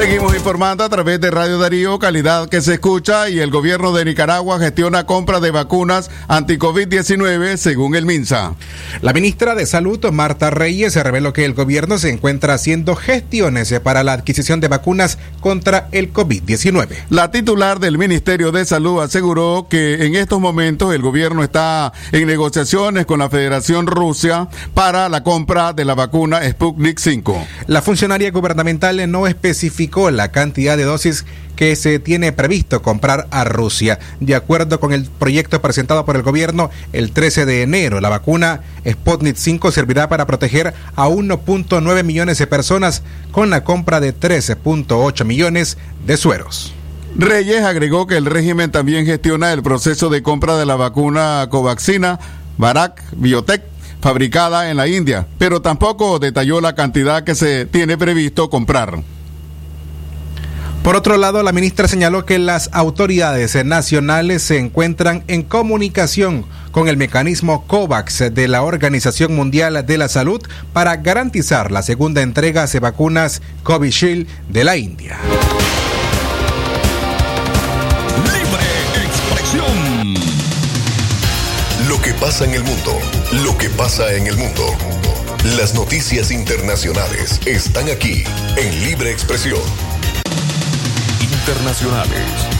Seguimos 0.00 0.34
informando 0.34 0.82
a 0.82 0.88
través 0.88 1.20
de 1.20 1.30
Radio 1.30 1.58
Darío, 1.58 1.98
calidad 1.98 2.48
que 2.48 2.62
se 2.62 2.72
escucha 2.72 3.28
y 3.28 3.38
el 3.38 3.50
gobierno 3.50 3.92
de 3.92 4.06
Nicaragua 4.06 4.58
gestiona 4.58 5.04
compra 5.04 5.40
de 5.40 5.50
vacunas 5.50 6.10
anti-COVID-19 6.26 7.58
según 7.58 7.94
el 7.94 8.06
MINSA. 8.06 8.54
La 9.02 9.12
ministra 9.12 9.54
de 9.54 9.66
Salud, 9.66 10.02
Marta 10.10 10.48
Reyes, 10.48 10.96
reveló 10.96 11.34
que 11.34 11.44
el 11.44 11.52
gobierno 11.52 11.98
se 11.98 12.08
encuentra 12.08 12.54
haciendo 12.54 12.96
gestiones 12.96 13.78
para 13.80 14.02
la 14.02 14.14
adquisición 14.14 14.60
de 14.60 14.68
vacunas 14.68 15.18
contra 15.40 15.88
el 15.92 16.14
COVID-19. 16.14 16.88
La 17.10 17.30
titular 17.30 17.78
del 17.78 17.98
Ministerio 17.98 18.52
de 18.52 18.64
Salud 18.64 19.02
aseguró 19.02 19.66
que 19.68 20.06
en 20.06 20.16
estos 20.16 20.40
momentos 20.40 20.94
el 20.94 21.02
gobierno 21.02 21.44
está 21.44 21.92
en 22.12 22.26
negociaciones 22.26 23.04
con 23.04 23.18
la 23.18 23.28
Federación 23.28 23.86
Rusia 23.86 24.48
para 24.72 25.10
la 25.10 25.22
compra 25.22 25.74
de 25.74 25.84
la 25.84 25.94
vacuna 25.94 26.40
Sputnik 26.48 26.98
5. 26.98 27.46
La 27.66 27.82
funcionaria 27.82 28.30
gubernamental 28.30 29.10
no 29.10 29.26
especificó 29.26 29.89
la 30.10 30.30
cantidad 30.30 30.76
de 30.76 30.84
dosis 30.84 31.24
que 31.56 31.76
se 31.76 31.98
tiene 31.98 32.32
previsto 32.32 32.80
comprar 32.80 33.26
a 33.30 33.44
Rusia. 33.44 33.98
De 34.20 34.34
acuerdo 34.34 34.80
con 34.80 34.92
el 34.92 35.04
proyecto 35.04 35.60
presentado 35.60 36.06
por 36.06 36.16
el 36.16 36.22
gobierno 36.22 36.70
el 36.92 37.12
13 37.12 37.44
de 37.44 37.62
enero, 37.62 38.00
la 38.00 38.08
vacuna 38.08 38.62
Sputnik 38.88 39.36
5 39.36 39.70
servirá 39.70 40.08
para 40.08 40.26
proteger 40.26 40.72
a 40.96 41.08
1.9 41.08 42.04
millones 42.04 42.38
de 42.38 42.46
personas 42.46 43.02
con 43.32 43.50
la 43.50 43.64
compra 43.64 44.00
de 44.00 44.14
13.8 44.14 45.24
millones 45.24 45.76
de 46.06 46.16
sueros. 46.16 46.72
Reyes 47.16 47.64
agregó 47.64 48.06
que 48.06 48.16
el 48.16 48.26
régimen 48.26 48.70
también 48.70 49.04
gestiona 49.04 49.52
el 49.52 49.62
proceso 49.62 50.08
de 50.08 50.22
compra 50.22 50.56
de 50.56 50.64
la 50.64 50.76
vacuna 50.76 51.48
Covaxina 51.50 52.20
Bharat 52.56 53.00
Biotech 53.16 53.62
fabricada 54.00 54.70
en 54.70 54.76
la 54.76 54.88
India, 54.88 55.26
pero 55.38 55.60
tampoco 55.60 56.18
detalló 56.18 56.60
la 56.60 56.74
cantidad 56.74 57.22
que 57.22 57.34
se 57.34 57.66
tiene 57.66 57.98
previsto 57.98 58.48
comprar. 58.48 59.02
Por 60.82 60.96
otro 60.96 61.18
lado, 61.18 61.42
la 61.42 61.52
ministra 61.52 61.88
señaló 61.88 62.24
que 62.24 62.38
las 62.38 62.70
autoridades 62.72 63.54
nacionales 63.64 64.42
se 64.42 64.58
encuentran 64.58 65.24
en 65.28 65.42
comunicación 65.42 66.46
con 66.72 66.88
el 66.88 66.96
mecanismo 66.96 67.66
COVAX 67.66 68.32
de 68.32 68.48
la 68.48 68.62
Organización 68.62 69.36
Mundial 69.36 69.84
de 69.84 69.98
la 69.98 70.08
Salud 70.08 70.40
para 70.72 70.96
garantizar 70.96 71.70
la 71.70 71.82
segunda 71.82 72.22
entrega 72.22 72.66
de 72.66 72.80
vacunas 72.80 73.42
Covishield 73.62 74.26
de 74.48 74.64
la 74.64 74.78
India. 74.78 75.18
Expresión. 79.04 80.14
Lo 81.88 82.00
que 82.00 82.14
pasa 82.14 82.44
en 82.44 82.54
el 82.54 82.64
mundo. 82.64 82.98
Lo 83.44 83.58
que 83.58 83.68
pasa 83.68 84.14
en 84.14 84.26
el 84.26 84.36
mundo. 84.36 84.64
Las 85.56 85.74
noticias 85.74 86.30
internacionales 86.30 87.40
están 87.46 87.88
aquí 87.88 88.24
en 88.56 88.84
Libre 88.84 89.10
Expresión. 89.10 89.60
Internacionales. 91.50 92.59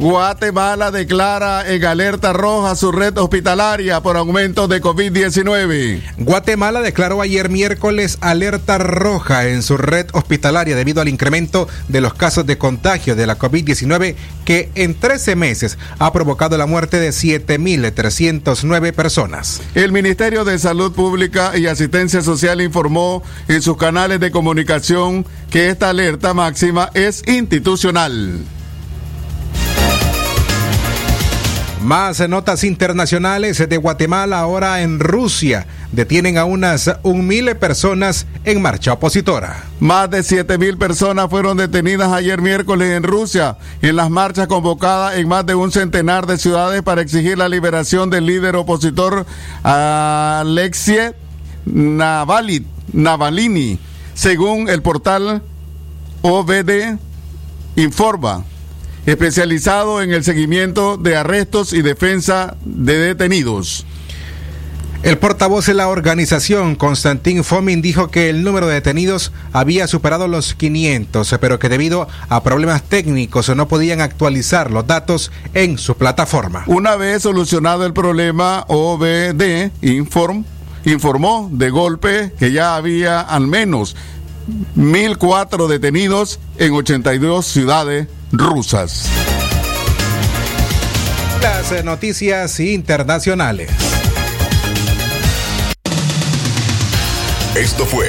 Guatemala 0.00 0.90
declara 0.90 1.70
en 1.70 1.84
alerta 1.84 2.32
roja 2.32 2.74
su 2.74 2.90
red 2.90 3.18
hospitalaria 3.18 4.00
por 4.00 4.16
aumento 4.16 4.66
de 4.66 4.80
COVID-19. 4.80 6.00
Guatemala 6.16 6.80
declaró 6.80 7.20
ayer 7.20 7.50
miércoles 7.50 8.16
alerta 8.22 8.78
roja 8.78 9.48
en 9.48 9.62
su 9.62 9.76
red 9.76 10.06
hospitalaria 10.14 10.74
debido 10.74 11.02
al 11.02 11.08
incremento 11.10 11.68
de 11.88 12.00
los 12.00 12.14
casos 12.14 12.46
de 12.46 12.56
contagio 12.56 13.14
de 13.14 13.26
la 13.26 13.38
COVID-19 13.38 14.14
que 14.46 14.70
en 14.74 14.98
13 14.98 15.36
meses 15.36 15.76
ha 15.98 16.10
provocado 16.14 16.56
la 16.56 16.64
muerte 16.64 16.98
de 16.98 17.10
7.309 17.10 18.94
personas. 18.94 19.60
El 19.74 19.92
Ministerio 19.92 20.46
de 20.46 20.58
Salud 20.58 20.92
Pública 20.92 21.58
y 21.58 21.66
Asistencia 21.66 22.22
Social 22.22 22.62
informó 22.62 23.22
en 23.48 23.60
sus 23.60 23.76
canales 23.76 24.18
de 24.18 24.30
comunicación 24.30 25.26
que 25.50 25.68
esta 25.68 25.90
alerta 25.90 26.32
máxima 26.32 26.88
es 26.94 27.22
institucional. 27.28 28.46
Más 31.82 32.28
notas 32.28 32.62
internacionales 32.64 33.66
de 33.66 33.76
Guatemala 33.78 34.40
ahora 34.40 34.82
en 34.82 35.00
Rusia. 35.00 35.66
Detienen 35.92 36.36
a 36.36 36.44
unas 36.44 36.90
un 37.02 37.26
mil 37.26 37.56
personas 37.56 38.26
en 38.44 38.60
marcha 38.60 38.92
opositora. 38.92 39.64
Más 39.80 40.10
de 40.10 40.22
7 40.22 40.58
mil 40.58 40.76
personas 40.76 41.30
fueron 41.30 41.56
detenidas 41.56 42.12
ayer 42.12 42.42
miércoles 42.42 42.94
en 42.94 43.02
Rusia 43.02 43.56
en 43.80 43.96
las 43.96 44.10
marchas 44.10 44.46
convocadas 44.46 45.16
en 45.16 45.26
más 45.26 45.46
de 45.46 45.54
un 45.54 45.72
centenar 45.72 46.26
de 46.26 46.36
ciudades 46.36 46.82
para 46.82 47.00
exigir 47.00 47.38
la 47.38 47.48
liberación 47.48 48.10
del 48.10 48.26
líder 48.26 48.56
opositor 48.56 49.24
Alexei 49.62 51.12
Navalny, 51.64 52.66
según 54.12 54.68
el 54.68 54.82
portal 54.82 55.42
OVD 56.20 56.98
Informa 57.76 58.44
especializado 59.06 60.02
en 60.02 60.12
el 60.12 60.24
seguimiento 60.24 60.96
de 60.96 61.16
arrestos 61.16 61.72
y 61.72 61.82
defensa 61.82 62.56
de 62.64 62.98
detenidos. 62.98 63.86
El 65.02 65.16
portavoz 65.16 65.64
de 65.64 65.72
la 65.72 65.88
organización, 65.88 66.76
Constantín 66.76 67.42
Fomin, 67.42 67.80
dijo 67.80 68.10
que 68.10 68.28
el 68.28 68.44
número 68.44 68.66
de 68.66 68.74
detenidos 68.74 69.32
había 69.50 69.86
superado 69.86 70.28
los 70.28 70.54
500, 70.54 71.36
pero 71.40 71.58
que 71.58 71.70
debido 71.70 72.06
a 72.28 72.42
problemas 72.42 72.82
técnicos 72.82 73.48
no 73.56 73.66
podían 73.66 74.02
actualizar 74.02 74.70
los 74.70 74.86
datos 74.86 75.32
en 75.54 75.78
su 75.78 75.96
plataforma. 75.96 76.64
Una 76.66 76.96
vez 76.96 77.22
solucionado 77.22 77.86
el 77.86 77.94
problema, 77.94 78.66
OBD 78.68 79.70
Inform 79.80 80.44
informó 80.84 81.48
de 81.50 81.70
golpe 81.70 82.32
que 82.38 82.52
ya 82.52 82.76
había 82.76 83.20
al 83.20 83.46
menos 83.46 83.96
1.004 84.76 85.66
detenidos 85.66 86.40
en 86.58 86.72
82 86.74 87.46
ciudades 87.46 88.08
rusas. 88.32 89.06
Las 91.42 91.72
eh, 91.72 91.82
noticias 91.82 92.60
internacionales. 92.60 93.70
Esto 97.54 97.84
fue 97.84 98.08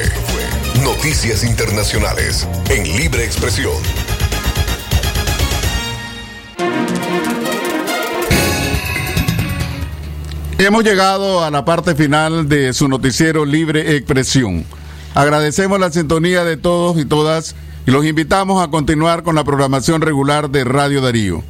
Noticias 0.82 1.44
Internacionales 1.44 2.46
en 2.70 2.84
Libre 2.96 3.24
Expresión. 3.24 3.72
Hemos 10.58 10.84
llegado 10.84 11.42
a 11.42 11.50
la 11.50 11.64
parte 11.64 11.96
final 11.96 12.48
de 12.48 12.72
su 12.72 12.86
noticiero 12.86 13.44
Libre 13.44 13.96
Expresión. 13.96 14.64
Agradecemos 15.14 15.80
la 15.80 15.90
sintonía 15.90 16.44
de 16.44 16.56
todos 16.56 16.98
y 16.98 17.04
todas 17.04 17.56
y 17.86 17.90
los 17.90 18.04
invitamos 18.04 18.62
a 18.62 18.70
continuar 18.70 19.22
con 19.22 19.34
la 19.34 19.44
programación 19.44 20.00
regular 20.00 20.50
de 20.50 20.64
Radio 20.64 21.00
Darío. 21.00 21.42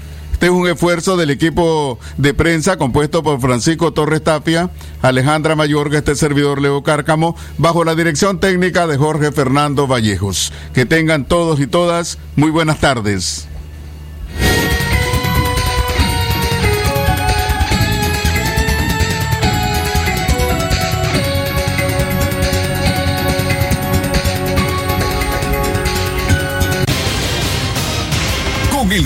Este 0.43 0.47
es 0.47 0.53
un 0.53 0.67
esfuerzo 0.67 1.17
del 1.17 1.31
equipo 1.31 2.01
de 2.17 2.35
prensa 2.35 2.77
compuesto 2.77 3.23
por 3.23 3.41
Francisco 3.41 3.93
Torres 3.93 4.25
Tapia, 4.25 4.71
Alejandra 5.01 5.55
Mayorga, 5.55 5.99
este 5.99 6.17
servidor 6.17 6.61
Leo 6.61 6.83
Cárcamo, 6.83 7.37
bajo 7.59 7.85
la 7.85 7.95
dirección 7.95 8.41
técnica 8.41 8.89
de 8.89 8.97
Jorge 8.97 9.31
Fernando 9.31 9.87
Vallejos. 9.87 10.53
Que 10.75 10.85
tengan 10.85 11.27
todos 11.27 11.61
y 11.61 11.69
todas 11.69 12.19
muy 12.35 12.51
buenas 12.51 12.81
tardes. 12.81 13.47